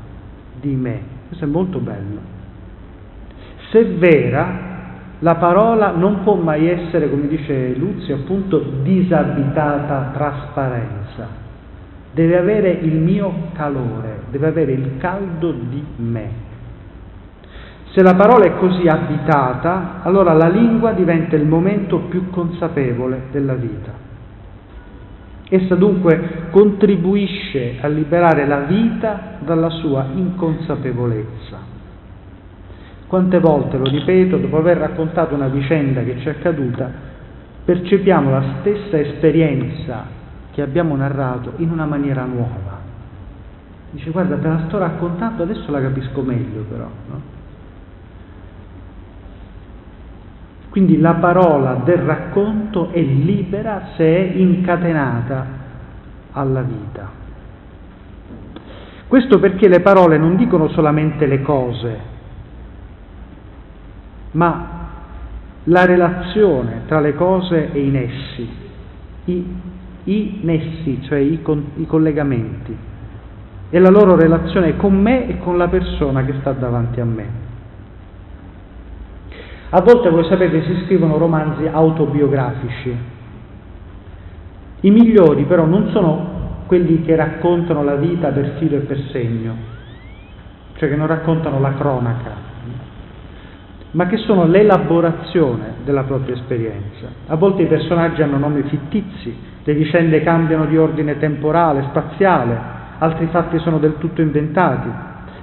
di 0.60 0.74
me. 0.74 1.02
Questo 1.28 1.46
è 1.46 1.48
molto 1.48 1.78
bello. 1.78 2.20
Se 3.70 3.84
vera, 3.84 4.70
la 5.20 5.36
parola 5.36 5.92
non 5.92 6.24
può 6.24 6.34
mai 6.34 6.68
essere, 6.68 7.12
come 7.12 7.28
dice 7.28 7.76
Luzio, 7.78 8.16
appunto 8.16 8.58
disabitata 8.82 10.10
trasparenza. 10.14 11.28
Deve 12.12 12.38
avere 12.40 12.72
il 12.72 12.96
mio 12.96 13.50
calore, 13.54 14.24
deve 14.32 14.48
avere 14.48 14.72
il 14.72 14.98
caldo 14.98 15.52
di 15.52 15.84
me. 15.98 16.50
Se 17.94 18.02
la 18.02 18.16
parola 18.16 18.46
è 18.46 18.56
così 18.56 18.88
abitata, 18.88 20.00
allora 20.02 20.32
la 20.32 20.48
lingua 20.48 20.94
diventa 20.94 21.36
il 21.36 21.46
momento 21.46 22.00
più 22.00 22.30
consapevole 22.30 23.24
della 23.32 23.56
vita. 23.56 23.92
Essa 25.50 25.76
dunque 25.76 26.48
contribuisce 26.52 27.80
a 27.82 27.88
liberare 27.90 28.48
la 28.48 28.60
vita 28.60 29.40
dalla 29.40 29.70
sua 29.70 30.06
inconsapevolezza. 30.14 31.58
Quante 33.08 33.40
volte, 33.40 33.78
lo 33.78 33.84
ripeto, 33.84 34.38
dopo 34.38 34.56
aver 34.56 34.78
raccontato 34.78 35.36
una 35.36 35.50
vicenda 35.50 36.02
che 36.02 36.18
ci 36.20 36.28
è 36.28 36.30
accaduta, 36.30 36.90
percepiamo 37.66 38.30
la 38.30 38.44
stessa 38.62 38.98
esperienza 39.00 40.06
che 40.52 40.62
abbiamo 40.62 40.96
narrato 40.96 41.56
in 41.58 41.70
una 41.70 41.86
maniera 41.86 42.24
nuova. 42.24 42.80
Dice, 43.90 44.12
guarda, 44.12 44.38
te 44.38 44.48
la 44.48 44.64
sto 44.68 44.78
raccontando, 44.78 45.44
adesso 45.44 45.70
la 45.72 45.82
capisco 45.82 46.22
meglio 46.22 46.64
però. 46.70 46.88
No? 47.10 47.40
Quindi 50.72 51.00
la 51.00 51.16
parola 51.16 51.82
del 51.84 51.98
racconto 51.98 52.92
è 52.92 53.02
libera 53.02 53.90
se 53.98 54.06
è 54.06 54.38
incatenata 54.38 55.46
alla 56.32 56.62
vita. 56.62 57.10
Questo 59.06 59.38
perché 59.40 59.68
le 59.68 59.82
parole 59.82 60.18
non 60.18 60.38
dicono 60.38 60.70
solamente 60.70 61.26
le 61.26 61.42
cose, 61.42 62.00
ma 64.32 64.88
la 65.66 65.86
relazione 65.86 66.84
tra 66.88 67.02
le 67.02 67.16
cose 67.16 67.74
e 67.74 67.86
i 67.86 67.90
nessi, 67.90 68.50
i, 69.26 69.56
i 70.06 70.40
nessi, 70.44 71.02
cioè 71.04 71.20
i, 71.20 71.42
i 71.76 71.86
collegamenti, 71.86 72.78
e 73.70 73.80
la 73.80 73.90
loro 73.90 74.16
relazione 74.16 74.78
con 74.78 74.96
me 74.96 75.28
e 75.28 75.38
con 75.40 75.58
la 75.58 75.68
persona 75.68 76.24
che 76.24 76.36
sta 76.40 76.54
davanti 76.54 77.02
a 77.02 77.06
me. 77.06 77.41
A 79.74 79.80
volte, 79.80 80.10
voi 80.10 80.26
sapete, 80.26 80.64
si 80.64 80.84
scrivono 80.84 81.18
romanzi 81.18 81.66
autobiografici. 81.66 82.94
I 84.82 84.92
migliori 84.92 85.46
però 85.46 85.66
non 85.66 85.92
sono 85.92 86.64
quelli 86.66 87.04
che 87.04 87.16
raccontano 87.16 87.82
la 87.82 87.96
vita 87.96 88.30
per 88.32 88.56
filo 88.58 88.76
e 88.76 88.80
per 88.80 89.00
segno, 89.12 89.56
cioè 90.76 90.90
che 90.90 90.96
non 90.98 91.08
raccontano 91.08 91.62
la 91.62 91.74
cronaca, 91.76 92.32
ma 93.92 94.08
che 94.08 94.18
sono 94.18 94.46
l'elaborazione 94.46 95.76
della 95.86 96.04
propria 96.04 96.36
esperienza. 96.36 97.08
A 97.28 97.36
volte 97.36 97.62
i 97.62 97.68
personaggi 97.68 98.22
hanno 98.22 98.40
nomi 98.40 98.64
fittizi, 98.64 99.34
le 99.64 99.74
vicende 99.74 100.22
cambiano 100.22 100.66
di 100.66 100.78
ordine 100.78 101.18
temporale, 101.18 101.86
spaziale, 101.90 102.60
altri 102.98 103.28
fatti 103.28 103.58
sono 103.60 103.78
del 103.78 103.98
tutto 104.00 104.22
inventati. 104.22 104.90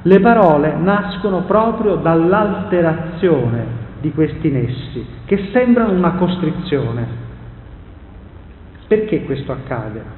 Le 0.03 0.21
parole 0.21 0.75
nascono 0.77 1.45
proprio 1.45 1.97
dall'alterazione 1.97 3.78
di 4.01 4.13
questi 4.13 4.51
nessi, 4.51 5.05
che 5.25 5.49
sembrano 5.53 5.93
una 5.93 6.13
costrizione. 6.13 7.07
Perché 8.87 9.25
questo 9.25 9.53
accade? 9.53 10.17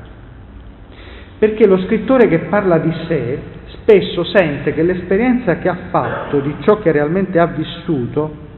Perché 1.38 1.66
lo 1.66 1.78
scrittore 1.84 2.28
che 2.28 2.40
parla 2.40 2.78
di 2.78 2.92
sé 3.08 3.38
spesso 3.82 4.24
sente 4.24 4.74
che 4.74 4.82
l'esperienza 4.82 5.56
che 5.58 5.68
ha 5.68 5.78
fatto 5.90 6.40
di 6.40 6.54
ciò 6.60 6.78
che 6.78 6.92
realmente 6.92 7.38
ha 7.38 7.46
vissuto 7.46 8.48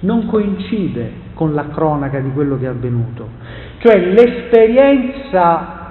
non 0.00 0.26
coincide 0.26 1.20
con 1.34 1.54
la 1.54 1.68
cronaca 1.68 2.18
di 2.18 2.30
quello 2.32 2.58
che 2.58 2.64
è 2.64 2.68
avvenuto. 2.68 3.28
Cioè 3.78 3.98
l'esperienza 3.98 5.81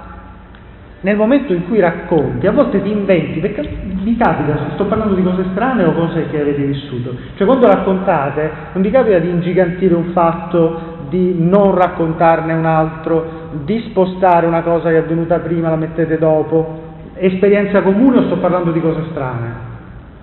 nel 1.02 1.16
momento 1.16 1.52
in 1.52 1.66
cui 1.66 1.80
racconti, 1.80 2.46
a 2.46 2.52
volte 2.52 2.80
ti 2.80 2.90
inventi, 2.90 3.40
perché 3.40 3.68
vi 4.02 4.16
capita, 4.16 4.70
sto 4.74 4.86
parlando 4.86 5.14
di 5.14 5.22
cose 5.22 5.44
strane 5.50 5.84
o 5.84 5.92
cose 5.92 6.28
che 6.30 6.40
avete 6.40 6.62
vissuto, 6.62 7.14
cioè 7.36 7.46
quando 7.46 7.66
raccontate 7.66 8.50
non 8.72 8.82
vi 8.82 8.90
capita 8.90 9.18
di 9.18 9.28
ingigantire 9.28 9.94
un 9.94 10.12
fatto, 10.12 10.90
di 11.08 11.34
non 11.38 11.74
raccontarne 11.74 12.52
un 12.52 12.64
altro, 12.64 13.50
di 13.64 13.84
spostare 13.90 14.46
una 14.46 14.62
cosa 14.62 14.90
che 14.90 14.96
è 14.96 14.98
avvenuta 14.98 15.38
prima, 15.40 15.70
la 15.70 15.76
mettete 15.76 16.18
dopo, 16.18 16.80
esperienza 17.14 17.82
comune 17.82 18.18
o 18.18 18.22
sto 18.26 18.38
parlando 18.38 18.70
di 18.70 18.80
cose 18.80 19.02
strane? 19.10 19.70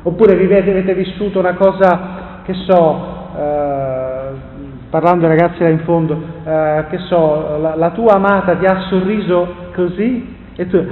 Oppure 0.03 0.35
vi 0.35 0.45
avete 0.45 0.93
vissuto 0.93 1.39
una 1.39 1.55
cosa, 1.55 2.41
che 2.43 2.53
so, 2.53 3.17
eh, 3.37 4.57
parlando 4.89 5.27
ai 5.27 5.37
ragazzi 5.37 5.61
là 5.61 5.69
in 5.69 5.79
fondo, 5.79 6.21
eh, 6.45 6.85
che 6.89 6.99
so, 6.99 7.57
la, 7.59 7.75
la 7.75 7.89
tua 7.89 8.13
amata 8.13 8.55
ti 8.55 8.65
ha 8.65 8.79
sorriso 8.87 9.67
così 9.75 10.37
e 10.59 10.67
tu, 10.67 10.85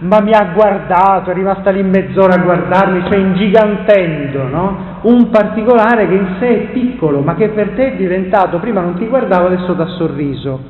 ma 0.00 0.20
mi 0.20 0.32
ha 0.32 0.50
guardato, 0.52 1.30
è 1.30 1.34
rimasta 1.34 1.70
lì 1.70 1.80
mezz'ora 1.80 2.34
a 2.34 2.38
guardarmi, 2.38 3.04
cioè 3.08 3.18
ingigantendo, 3.18 4.48
no? 4.48 4.78
Un 5.02 5.30
particolare 5.30 6.08
che 6.08 6.14
in 6.14 6.26
sé 6.40 6.48
è 6.48 6.72
piccolo, 6.72 7.20
ma 7.20 7.36
che 7.36 7.50
per 7.50 7.68
te 7.76 7.92
è 7.92 7.96
diventato, 7.96 8.58
prima 8.58 8.80
non 8.80 8.96
ti 8.96 9.06
guardavo, 9.06 9.46
adesso 9.46 9.76
ha 9.78 9.86
sorriso. 9.96 10.60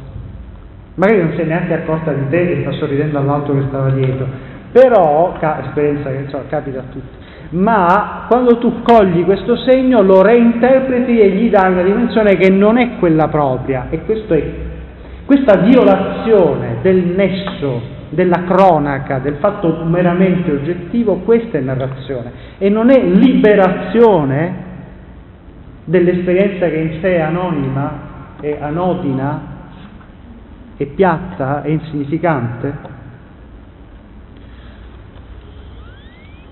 Magari 0.97 1.23
non 1.23 1.33
è 1.35 1.45
neanche 1.45 1.73
accorta 1.73 2.13
di 2.13 2.29
te 2.29 2.47
che 2.47 2.61
sta 2.61 2.73
sorridendo 2.73 3.17
all'altro 3.17 3.55
che 3.55 3.63
stava 3.69 3.89
dietro, 3.89 4.27
però, 4.71 5.35
esperienza 5.65 6.11
che 6.11 6.17
insomma, 6.17 6.43
capita 6.51 6.81
a 6.81 6.85
tutti, 6.91 7.17
ma 7.57 8.27
quando 8.29 8.59
tu 8.59 8.83
cogli 8.83 9.25
questo 9.25 9.57
segno 9.57 10.03
lo 10.03 10.21
reinterpreti 10.21 11.19
e 11.19 11.31
gli 11.31 11.49
dai 11.49 11.73
una 11.73 11.83
dimensione 11.83 12.37
che 12.37 12.51
non 12.51 12.77
è 12.77 12.99
quella 12.99 13.29
propria 13.29 13.87
e 13.89 14.03
questo 14.05 14.35
è, 14.35 14.45
questa 15.25 15.59
violazione 15.61 16.81
del 16.83 17.15
nesso 17.17 17.99
della 18.11 18.45
cronaca, 18.45 19.19
del 19.19 19.37
fatto 19.37 19.85
meramente 19.85 20.51
oggettivo, 20.51 21.17
questa 21.19 21.59
è 21.59 21.61
narrazione 21.61 22.33
e 22.59 22.69
non 22.69 22.91
è 22.91 23.01
liberazione 23.03 24.69
dell'esperienza 25.85 26.69
che 26.69 26.77
in 26.77 27.01
sé 27.01 27.17
è 27.17 27.21
anonima, 27.21 28.37
è 28.41 28.59
anodina, 28.61 29.41
è 30.77 30.85
piatta, 30.87 31.63
è 31.63 31.69
insignificante. 31.69 32.99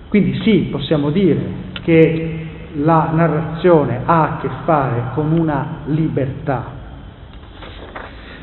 Quindi 0.07 0.39
sì, 0.41 0.67
possiamo 0.71 1.11
dire 1.11 1.41
che 1.83 2.47
la 2.75 3.09
narrazione 3.11 4.01
ha 4.05 4.21
a 4.21 4.37
che 4.41 4.49
fare 4.65 5.03
con 5.13 5.31
una 5.31 5.81
libertà. 5.85 6.77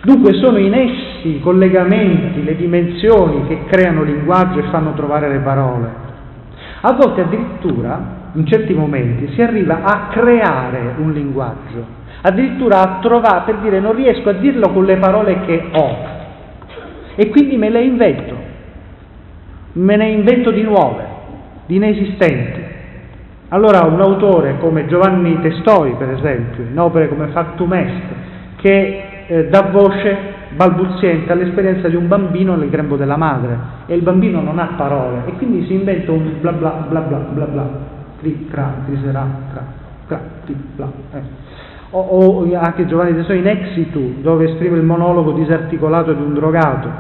Dunque 0.03 0.35
sono 0.35 0.59
in 0.59 0.75
essi 0.75 1.37
i 1.37 1.41
collegamenti, 1.41 2.45
le 2.45 2.57
dimensioni 2.57 3.47
che 3.47 3.65
creano 3.67 4.03
linguaggio 4.03 4.61
e 4.61 4.69
fanno 4.71 4.95
trovare 4.95 5.29
le 5.29 5.39
parole. 5.39 6.05
A 6.83 6.93
volte 6.93 7.23
addirittura, 7.23 8.31
in 8.33 8.47
certi 8.47 8.75
momenti, 8.75 9.33
si 9.35 9.43
arriva 9.43 9.83
a 9.83 10.09
creare 10.11 10.95
un 10.99 11.13
linguaggio, 11.13 11.85
addirittura 12.21 12.81
a 12.81 12.99
trovare, 13.01 13.43
per 13.47 13.57
dire 13.57 13.81
non 13.81 13.95
riesco 13.95 14.29
a 14.29 14.35
dirlo 14.35 14.71
con 14.71 14.85
le 14.85 14.97
parole 14.97 15.41
che 15.47 15.69
ho 15.73 15.97
e 17.17 17.29
quindi 17.31 17.57
me 17.57 17.71
le 17.71 17.83
invento, 17.83 18.37
me 19.73 19.97
ne 19.97 20.09
invento 20.09 20.51
di 20.51 20.63
nuove 20.63 21.15
di 21.67 21.77
inesistenti. 21.77 22.75
Allora 23.49 23.87
un 23.87 24.01
autore 24.01 24.57
come 24.59 24.87
Giovanni 24.87 25.39
Testoi, 25.41 25.95
per 25.99 26.11
esempio, 26.11 26.65
in 26.65 26.79
opere 26.79 27.09
come 27.09 27.29
Factum 27.29 27.73
Est, 27.75 28.03
che 28.57 29.16
eh, 29.27 29.49
dà 29.49 29.63
voce 29.71 30.35
balbuziente 30.55 31.33
all'esperienza 31.33 31.89
di 31.89 31.97
un 31.97 32.09
bambino 32.09 32.55
nel 32.55 32.71
grembo 32.71 32.97
della 32.97 33.17
madre 33.17 33.59
e 33.87 33.95
il 33.95 34.03
bambino 34.03 34.41
non 34.41 34.59
ha 34.59 34.75
parole 34.77 35.23
e 35.27 35.33
quindi 35.33 35.67
si 35.67 35.75
inventa 35.75 36.13
un 36.13 36.31
bla 36.41 36.53
bla 36.53 36.71
bla 36.89 37.01
bla 37.01 37.17
bla 37.19 37.45
bla, 37.45 37.69
cri, 38.21 38.47
cra, 38.49 38.75
criserà, 38.87 39.27
cra, 39.53 39.65
cra, 40.07 40.21
cri, 40.45 40.57
bla. 40.75 40.91
Eh. 41.13 41.21
O, 41.91 42.01
o, 42.01 42.59
anche 42.59 42.87
Giovanni 42.87 43.15
Testoi 43.15 43.39
in 43.39 43.47
Exitu, 43.47 44.17
dove 44.21 44.51
esprime 44.51 44.77
il 44.77 44.83
monologo 44.83 45.33
disarticolato 45.33 46.13
di 46.13 46.23
un 46.23 46.35
drogato, 46.35 46.91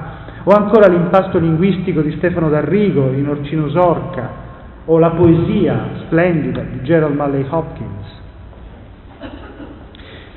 o 0.44 0.52
ancora 0.52 0.86
l'impasto 0.86 1.38
linguistico 1.38 2.02
di 2.02 2.12
Stefano 2.12 2.48
D'Arrigo 2.48 3.10
in 3.12 3.28
Orcino 3.28 3.68
Sorca, 3.68 4.44
o 4.84 4.98
la 4.98 5.10
poesia 5.10 5.88
splendida 6.04 6.62
di 6.62 6.82
Gerald 6.82 7.16
Malley 7.16 7.44
Hopkins. 7.48 8.15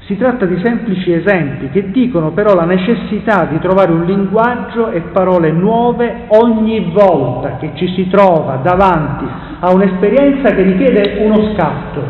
Si 0.10 0.18
tratta 0.18 0.48
di 0.48 0.60
semplici 0.64 1.14
esempi 1.14 1.70
che 1.70 1.92
dicono 1.92 2.32
però 2.32 2.56
la 2.56 2.66
necessità 2.66 3.46
di 3.46 3.60
trovare 3.60 3.92
un 3.92 4.06
linguaggio 4.06 4.90
e 4.90 5.02
parole 5.02 5.52
nuove 5.52 6.24
ogni 6.30 6.92
volta 6.92 7.58
che 7.58 7.74
ci 7.76 7.94
si 7.94 8.08
trova 8.08 8.56
davanti 8.56 9.26
a 9.60 9.72
un'esperienza 9.72 10.50
che 10.56 10.64
richiede 10.64 11.24
uno 11.24 11.54
scatto 11.54 12.02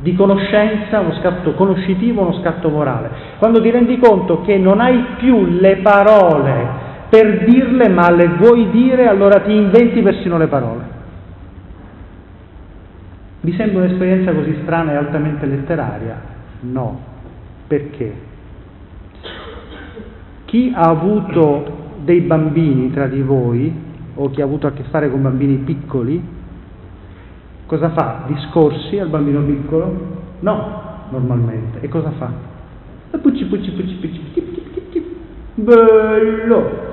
di 0.00 0.16
conoscenza, 0.16 0.98
uno 0.98 1.14
scatto 1.20 1.54
conoscitivo, 1.54 2.22
uno 2.22 2.40
scatto 2.40 2.70
morale. 2.70 3.08
Quando 3.38 3.62
ti 3.62 3.70
rendi 3.70 4.00
conto 4.00 4.40
che 4.40 4.58
non 4.58 4.80
hai 4.80 5.00
più 5.18 5.46
le 5.60 5.76
parole 5.76 6.66
per 7.08 7.44
dirle 7.44 7.88
ma 7.88 8.10
le 8.10 8.30
vuoi 8.36 8.68
dire, 8.70 9.06
allora 9.06 9.42
ti 9.42 9.54
inventi 9.54 10.02
persino 10.02 10.38
le 10.38 10.46
parole. 10.48 10.82
Vi 13.42 13.54
sembra 13.56 13.84
un'esperienza 13.84 14.32
così 14.32 14.58
strana 14.62 14.90
e 14.90 14.96
altamente 14.96 15.46
letteraria? 15.46 16.16
No. 16.62 17.07
Perché? 17.68 18.12
Chi 20.46 20.72
ha 20.74 20.88
avuto 20.88 21.76
dei 22.02 22.20
bambini 22.20 22.90
tra 22.90 23.06
di 23.06 23.20
voi, 23.20 23.72
o 24.14 24.30
chi 24.30 24.40
ha 24.40 24.44
avuto 24.44 24.66
a 24.66 24.72
che 24.72 24.84
fare 24.84 25.10
con 25.10 25.20
bambini 25.20 25.56
piccoli, 25.58 26.20
cosa 27.66 27.90
fa? 27.90 28.24
Discorsi 28.26 28.98
al 28.98 29.08
bambino 29.08 29.42
piccolo? 29.42 30.16
No, 30.40 31.06
normalmente. 31.10 31.80
E 31.80 31.88
cosa 31.88 32.10
fa? 32.12 32.32
Pucci, 33.20 33.44
pucci, 33.44 33.70
pucci, 33.72 33.94
pucci, 33.94 34.20
pucci, 34.72 35.16
bello! 35.54 36.86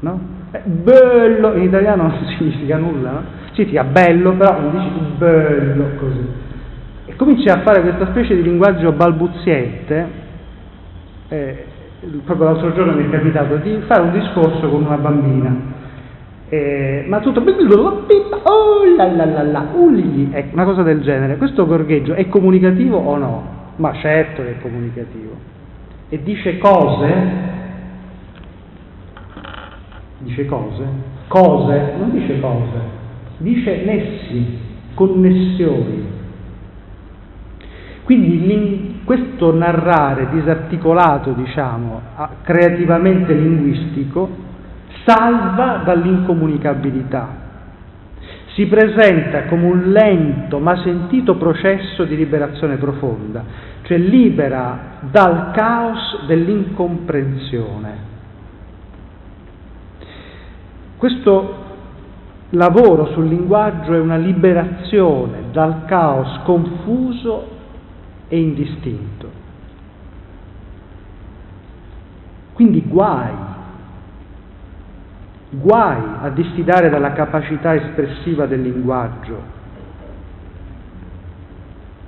No? 0.00 0.20
Eh, 0.52 0.60
bello 0.60 1.54
in 1.54 1.64
italiano 1.64 2.02
non 2.04 2.14
significa 2.38 2.76
nulla, 2.76 3.10
no? 3.10 3.22
significa 3.52 3.82
bello, 3.82 4.32
però 4.34 4.60
non 4.60 4.70
dici 4.70 5.00
bello 5.18 5.84
così. 5.98 6.44
E 7.16 7.18
cominci 7.18 7.48
a 7.48 7.62
fare 7.62 7.80
questa 7.80 8.08
specie 8.08 8.36
di 8.36 8.42
linguaggio 8.42 8.92
balbuziente, 8.92 10.06
eh, 11.28 11.64
proprio 12.26 12.48
l'altro 12.48 12.74
giorno 12.74 12.92
mi 12.92 13.06
è 13.06 13.10
capitato 13.10 13.56
di 13.56 13.80
fare 13.86 14.02
un 14.02 14.12
discorso 14.12 14.68
con 14.68 14.84
una 14.84 14.98
bambina, 14.98 15.56
eh, 16.50 17.06
ma 17.08 17.20
tutto 17.20 17.40
oh 17.40 18.84
la 18.98 19.10
la 19.14 19.24
la 19.24 19.42
la 19.44 19.64
ecco, 20.30 20.52
una 20.52 20.64
cosa 20.64 20.82
del 20.82 21.00
genere. 21.00 21.38
Questo 21.38 21.64
gorgheggio 21.64 22.12
è 22.12 22.28
comunicativo 22.28 22.98
o 22.98 23.16
no? 23.16 23.42
Ma 23.76 23.94
certo 23.94 24.42
che 24.42 24.50
è 24.50 24.60
comunicativo. 24.60 25.32
E 26.10 26.22
dice 26.22 26.58
cose, 26.58 27.14
dice 30.18 30.44
cose, 30.44 30.84
cose, 31.28 31.92
non 31.98 32.10
dice 32.10 32.38
cose, 32.40 32.78
dice 33.38 33.84
nessi, 33.86 34.58
connessioni. 34.92 36.16
Quindi 38.06 39.00
questo 39.02 39.52
narrare 39.52 40.28
disarticolato, 40.30 41.32
diciamo, 41.32 42.00
creativamente 42.42 43.34
linguistico, 43.34 44.30
salva 45.04 45.82
dall'incomunicabilità. 45.84 47.44
Si 48.54 48.66
presenta 48.66 49.46
come 49.46 49.64
un 49.64 49.90
lento 49.90 50.60
ma 50.60 50.80
sentito 50.84 51.34
processo 51.34 52.04
di 52.04 52.14
liberazione 52.14 52.76
profonda, 52.76 53.42
cioè 53.82 53.98
libera 53.98 54.98
dal 55.10 55.50
caos 55.52 56.26
dell'incomprensione. 56.28 57.90
Questo 60.96 61.64
lavoro 62.50 63.06
sul 63.06 63.26
linguaggio 63.26 63.94
è 63.94 63.98
una 63.98 64.16
liberazione 64.16 65.50
dal 65.50 65.84
caos 65.86 66.38
confuso 66.44 67.54
e 68.28 68.38
indistinto. 68.38 69.44
Quindi 72.52 72.82
guai, 72.86 73.32
guai 75.50 76.02
a 76.22 76.30
diffidare 76.30 76.88
dalla 76.88 77.12
capacità 77.12 77.74
espressiva 77.74 78.46
del 78.46 78.62
linguaggio. 78.62 79.54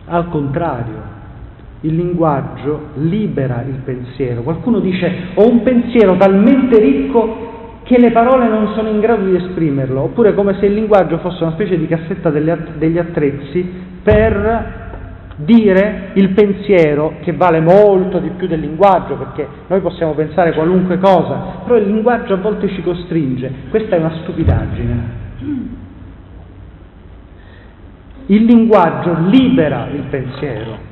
Al 0.06 0.28
contrario, 0.30 1.16
il 1.80 1.94
linguaggio 1.94 2.88
libera 2.94 3.62
il 3.62 3.80
pensiero. 3.84 4.42
Qualcuno 4.42 4.80
dice 4.80 5.28
ho 5.34 5.48
un 5.48 5.62
pensiero 5.62 6.16
talmente 6.16 6.80
ricco 6.80 7.46
che 7.82 7.98
le 7.98 8.10
parole 8.10 8.48
non 8.48 8.74
sono 8.74 8.88
in 8.88 9.00
grado 9.00 9.24
di 9.26 9.36
esprimerlo, 9.36 10.00
oppure 10.00 10.34
come 10.34 10.54
se 10.58 10.66
il 10.66 10.74
linguaggio 10.74 11.18
fosse 11.18 11.42
una 11.42 11.52
specie 11.52 11.78
di 11.78 11.86
cassetta 11.86 12.30
degli 12.30 12.98
attrezzi 12.98 13.70
per 14.02 14.87
dire 15.38 16.10
il 16.14 16.30
pensiero 16.30 17.14
che 17.20 17.32
vale 17.32 17.60
molto 17.60 18.18
di 18.18 18.30
più 18.30 18.48
del 18.48 18.60
linguaggio, 18.60 19.14
perché 19.14 19.46
noi 19.68 19.80
possiamo 19.80 20.12
pensare 20.12 20.52
qualunque 20.52 20.98
cosa, 20.98 21.60
però 21.64 21.76
il 21.76 21.86
linguaggio 21.86 22.34
a 22.34 22.38
volte 22.38 22.68
ci 22.68 22.82
costringe. 22.82 23.50
Questa 23.70 23.96
è 23.96 23.98
una 23.98 24.12
stupidaggine. 24.22 25.26
Il 28.26 28.44
linguaggio 28.44 29.16
libera 29.28 29.88
il 29.92 30.02
pensiero. 30.10 30.86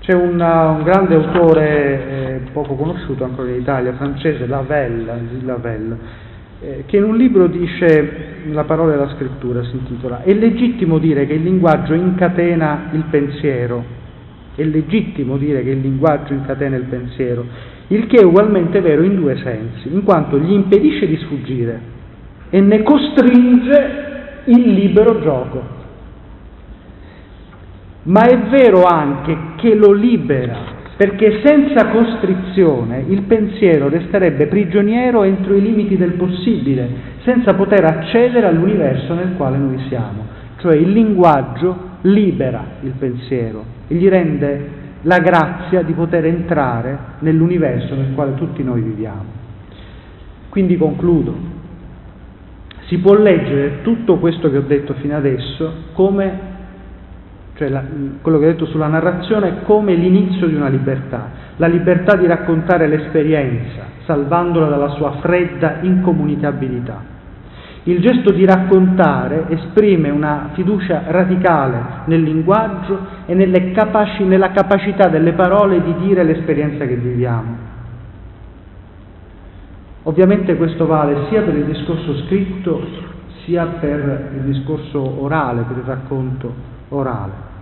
C'è 0.00 0.14
una, 0.14 0.68
un 0.68 0.82
grande 0.84 1.14
autore 1.16 2.08
eh, 2.08 2.40
poco 2.52 2.74
conosciuto 2.74 3.24
ancora 3.24 3.48
in 3.48 3.60
Italia, 3.60 3.92
francese, 3.94 4.46
Lavelle, 4.46 5.20
Lavelle 5.42 6.24
eh, 6.66 6.82
che 6.84 6.96
in 6.96 7.04
un 7.04 7.16
libro 7.16 7.46
dice, 7.46 8.42
la 8.50 8.64
parola 8.64 8.90
della 8.90 9.14
scrittura 9.14 9.62
si 9.62 9.76
intitola, 9.76 10.22
è 10.24 10.32
legittimo 10.32 10.98
dire 10.98 11.24
che 11.24 11.34
il 11.34 11.44
linguaggio 11.44 11.94
incatena 11.94 12.88
il 12.90 13.04
pensiero, 13.08 13.84
è 14.56 14.64
legittimo 14.64 15.36
dire 15.36 15.62
che 15.62 15.70
il 15.70 15.80
linguaggio 15.80 16.32
incatena 16.32 16.74
il 16.74 16.86
pensiero, 16.86 17.46
il 17.86 18.08
che 18.08 18.16
è 18.16 18.24
ugualmente 18.24 18.80
vero 18.80 19.04
in 19.04 19.14
due 19.14 19.36
sensi, 19.36 19.92
in 19.92 20.02
quanto 20.02 20.40
gli 20.40 20.50
impedisce 20.50 21.06
di 21.06 21.16
sfuggire 21.18 21.80
e 22.50 22.60
ne 22.60 22.82
costringe 22.82 24.42
il 24.46 24.72
libero 24.72 25.20
gioco. 25.20 25.74
Ma 28.02 28.22
è 28.22 28.38
vero 28.48 28.82
anche 28.82 29.36
che 29.56 29.72
lo 29.76 29.92
libera 29.92 30.75
perché 30.96 31.42
senza 31.44 31.88
costrizione 31.88 33.04
il 33.06 33.22
pensiero 33.22 33.88
resterebbe 33.88 34.46
prigioniero 34.46 35.24
entro 35.24 35.54
i 35.54 35.60
limiti 35.60 35.96
del 35.96 36.12
possibile, 36.12 36.88
senza 37.22 37.52
poter 37.52 37.84
accedere 37.84 38.46
all'universo 38.46 39.12
nel 39.12 39.34
quale 39.36 39.58
noi 39.58 39.78
siamo. 39.88 40.24
Cioè 40.56 40.74
il 40.74 40.90
linguaggio 40.90 41.76
libera 42.02 42.64
il 42.80 42.92
pensiero 42.98 43.64
e 43.88 43.94
gli 43.94 44.08
rende 44.08 44.84
la 45.02 45.18
grazia 45.18 45.82
di 45.82 45.92
poter 45.92 46.24
entrare 46.24 46.98
nell'universo 47.18 47.94
nel 47.94 48.14
quale 48.14 48.34
tutti 48.34 48.62
noi 48.62 48.80
viviamo. 48.80 49.24
Quindi 50.48 50.78
concludo. 50.78 51.54
Si 52.86 52.98
può 52.98 53.14
leggere 53.14 53.82
tutto 53.82 54.16
questo 54.16 54.50
che 54.50 54.56
ho 54.56 54.62
detto 54.62 54.94
fino 54.94 55.14
adesso 55.14 55.72
come 55.92 56.54
cioè 57.56 57.68
la, 57.70 57.82
quello 58.20 58.38
che 58.38 58.44
ho 58.44 58.50
detto 58.50 58.66
sulla 58.66 58.86
narrazione 58.86 59.62
come 59.62 59.94
l'inizio 59.94 60.46
di 60.46 60.54
una 60.54 60.68
libertà, 60.68 61.30
la 61.56 61.66
libertà 61.66 62.14
di 62.16 62.26
raccontare 62.26 62.86
l'esperienza, 62.86 63.84
salvandola 64.04 64.68
dalla 64.68 64.90
sua 64.90 65.12
fredda 65.20 65.78
incomunicabilità. 65.80 67.14
Il 67.84 68.00
gesto 68.00 68.32
di 68.32 68.44
raccontare 68.44 69.46
esprime 69.48 70.10
una 70.10 70.50
fiducia 70.52 71.04
radicale 71.06 71.78
nel 72.06 72.20
linguaggio 72.22 72.98
e 73.24 73.72
capaci, 73.72 74.24
nella 74.24 74.50
capacità 74.50 75.08
delle 75.08 75.32
parole 75.32 75.82
di 75.82 75.94
dire 76.06 76.24
l'esperienza 76.24 76.84
che 76.84 76.96
viviamo. 76.96 77.74
Ovviamente 80.02 80.56
questo 80.56 80.86
vale 80.86 81.26
sia 81.30 81.42
per 81.42 81.54
il 81.54 81.64
discorso 81.64 82.16
scritto 82.26 83.14
sia 83.44 83.64
per 83.64 84.30
il 84.34 84.40
discorso 84.42 85.22
orale, 85.22 85.62
per 85.62 85.76
il 85.76 85.84
racconto 85.84 86.74
orale. 86.88 87.54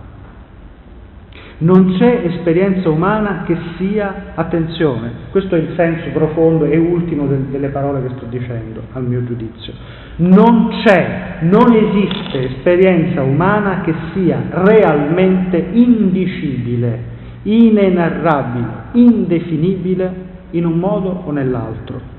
Non 1.57 1.95
c'è 1.97 2.23
esperienza 2.25 2.89
umana 2.89 3.43
che 3.45 3.55
sia, 3.77 4.33
attenzione, 4.35 5.11
questo 5.31 5.55
è 5.55 5.59
il 5.59 5.73
senso 5.75 6.09
profondo 6.11 6.65
e 6.65 6.75
ultimo 6.75 7.27
de- 7.27 7.49
delle 7.49 7.69
parole 7.69 8.01
che 8.01 8.09
sto 8.17 8.25
dicendo, 8.25 8.81
al 8.91 9.03
mio 9.03 9.23
giudizio. 9.23 9.71
Non 10.17 10.69
c'è, 10.83 11.37
non 11.41 11.73
esiste 11.73 12.55
esperienza 12.55 13.21
umana 13.21 13.81
che 13.81 13.93
sia 14.13 14.41
realmente 14.49 15.65
indicibile, 15.71 16.99
inenarrabile, 17.43 18.67
indefinibile 18.91 20.13
in 20.51 20.65
un 20.65 20.77
modo 20.77 21.23
o 21.25 21.31
nell'altro. 21.31 22.14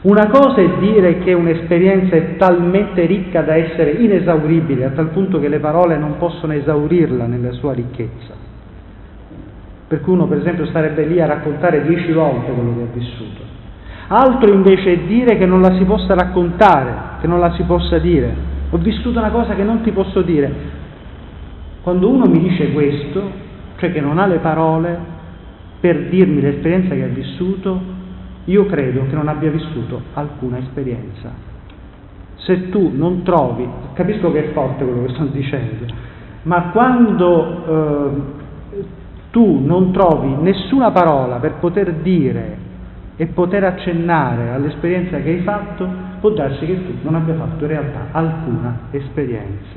Una 0.00 0.28
cosa 0.28 0.60
è 0.60 0.78
dire 0.78 1.18
che 1.18 1.32
un'esperienza 1.32 2.14
è 2.14 2.36
talmente 2.36 3.04
ricca 3.04 3.42
da 3.42 3.56
essere 3.56 3.92
inesauribile, 3.92 4.84
a 4.84 4.90
tal 4.90 5.08
punto 5.08 5.40
che 5.40 5.48
le 5.48 5.58
parole 5.58 5.96
non 5.98 6.18
possono 6.18 6.52
esaurirla 6.52 7.26
nella 7.26 7.50
sua 7.52 7.72
ricchezza. 7.72 8.34
Per 9.88 10.00
cui 10.00 10.12
uno 10.12 10.26
per 10.26 10.38
esempio 10.38 10.66
starebbe 10.66 11.04
lì 11.04 11.20
a 11.20 11.26
raccontare 11.26 11.82
dieci 11.82 12.12
volte 12.12 12.52
quello 12.52 12.76
che 12.76 12.82
ha 12.82 12.92
vissuto. 12.92 13.42
Altro 14.08 14.52
invece 14.52 14.92
è 14.92 14.98
dire 14.98 15.36
che 15.36 15.46
non 15.46 15.60
la 15.60 15.74
si 15.76 15.84
possa 15.84 16.14
raccontare, 16.14 17.20
che 17.20 17.26
non 17.26 17.40
la 17.40 17.52
si 17.54 17.64
possa 17.64 17.98
dire. 17.98 18.32
Ho 18.70 18.76
vissuto 18.78 19.18
una 19.18 19.30
cosa 19.30 19.54
che 19.54 19.64
non 19.64 19.80
ti 19.80 19.90
posso 19.90 20.22
dire. 20.22 20.76
Quando 21.82 22.08
uno 22.08 22.26
mi 22.26 22.38
dice 22.38 22.70
questo, 22.72 23.30
cioè 23.78 23.90
che 23.90 24.00
non 24.00 24.18
ha 24.18 24.26
le 24.26 24.38
parole 24.38 24.96
per 25.80 26.08
dirmi 26.08 26.40
l'esperienza 26.40 26.94
che 26.94 27.02
ha 27.02 27.08
vissuto, 27.08 27.96
io 28.48 28.64
credo 28.66 29.04
che 29.08 29.14
non 29.14 29.28
abbia 29.28 29.50
vissuto 29.50 30.00
alcuna 30.14 30.58
esperienza. 30.58 31.30
Se 32.36 32.70
tu 32.70 32.90
non 32.94 33.22
trovi, 33.22 33.68
capisco 33.92 34.32
che 34.32 34.46
è 34.46 34.52
forte 34.52 34.84
quello 34.84 35.04
che 35.04 35.12
sto 35.12 35.24
dicendo, 35.24 35.84
ma 36.42 36.70
quando 36.70 37.66
eh, 37.66 38.86
tu 39.30 39.62
non 39.64 39.92
trovi 39.92 40.34
nessuna 40.40 40.90
parola 40.90 41.36
per 41.36 41.54
poter 41.60 41.92
dire 41.96 42.66
e 43.16 43.26
poter 43.26 43.64
accennare 43.64 44.50
all'esperienza 44.50 45.18
che 45.18 45.28
hai 45.28 45.40
fatto, 45.42 45.86
può 46.20 46.30
darsi 46.30 46.64
che 46.64 46.86
tu 46.86 46.92
non 47.02 47.16
abbia 47.16 47.34
fatto 47.34 47.64
in 47.64 47.70
realtà 47.70 48.06
alcuna 48.12 48.78
esperienza. 48.92 49.76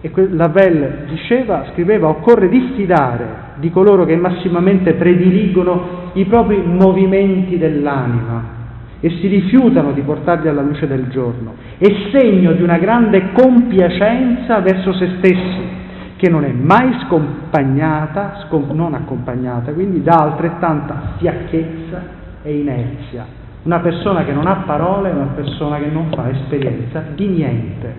E 0.00 0.10
Lavelle 0.30 1.04
diceva, 1.08 1.66
scriveva, 1.72 2.08
occorre 2.08 2.48
diffidare 2.48 3.50
di 3.56 3.70
coloro 3.70 4.04
che 4.04 4.16
massimamente 4.16 4.94
prediligono 4.94 6.01
i 6.14 6.24
propri 6.26 6.62
movimenti 6.64 7.58
dell'anima 7.58 8.60
e 9.00 9.10
si 9.20 9.26
rifiutano 9.26 9.92
di 9.92 10.02
portarli 10.02 10.48
alla 10.48 10.62
luce 10.62 10.86
del 10.86 11.08
giorno. 11.08 11.54
È 11.76 11.88
segno 12.12 12.52
di 12.52 12.62
una 12.62 12.78
grande 12.78 13.32
compiacenza 13.32 14.60
verso 14.60 14.92
se 14.92 15.08
stessi, 15.18 15.80
che 16.16 16.30
non 16.30 16.44
è 16.44 16.52
mai 16.52 17.00
scompagnata, 17.06 18.44
scom- 18.46 18.70
non 18.70 18.94
accompagnata, 18.94 19.72
quindi 19.72 20.04
da 20.04 20.14
altrettanta 20.14 21.14
fiacchezza 21.18 22.02
e 22.42 22.56
inerzia. 22.56 23.26
Una 23.64 23.80
persona 23.80 24.24
che 24.24 24.32
non 24.32 24.46
ha 24.46 24.62
parole 24.66 25.10
è 25.10 25.14
una 25.14 25.32
persona 25.34 25.78
che 25.78 25.88
non 25.90 26.10
fa 26.14 26.30
esperienza 26.30 27.02
di 27.14 27.26
niente. 27.26 27.94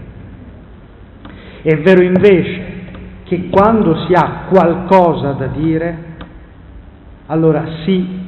È 1.63 1.77
vero 1.79 2.01
invece 2.01 2.61
che 3.23 3.49
quando 3.49 4.05
si 4.05 4.13
ha 4.13 4.43
qualcosa 4.49 5.31
da 5.31 5.47
dire, 5.47 6.12
allora 7.27 7.63
sì 7.83 8.21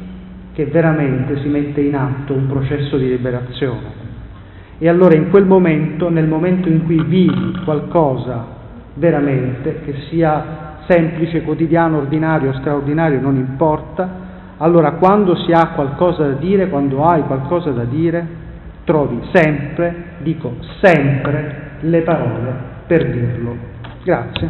che 0.53 0.65
veramente 0.65 1.41
si 1.41 1.47
mette 1.47 1.81
in 1.81 1.95
atto 1.95 2.33
un 2.33 2.47
processo 2.47 2.97
di 2.97 3.09
liberazione. 3.09 4.03
E 4.77 4.87
allora 4.87 5.15
in 5.15 5.29
quel 5.29 5.45
momento, 5.45 6.09
nel 6.09 6.27
momento 6.27 6.69
in 6.69 6.83
cui 6.85 7.03
vivi 7.03 7.59
qualcosa 7.63 8.45
veramente, 8.93 9.81
che 9.83 9.95
sia 10.09 10.73
semplice, 10.87 11.41
quotidiano, 11.41 11.97
ordinario, 11.97 12.53
straordinario, 12.53 13.19
non 13.19 13.35
importa, 13.35 14.23
allora 14.57 14.91
quando 14.93 15.35
si 15.35 15.51
ha 15.51 15.71
qualcosa 15.75 16.27
da 16.27 16.33
dire, 16.33 16.69
quando 16.69 17.05
hai 17.05 17.23
qualcosa 17.23 17.71
da 17.71 17.83
dire, 17.83 18.25
trovi 18.85 19.19
sempre, 19.33 20.15
dico 20.19 20.55
sempre, 20.81 21.77
le 21.81 22.01
parole 22.01 22.53
per 22.87 23.11
dirlo. 23.11 23.55
Grazie. 24.03 24.49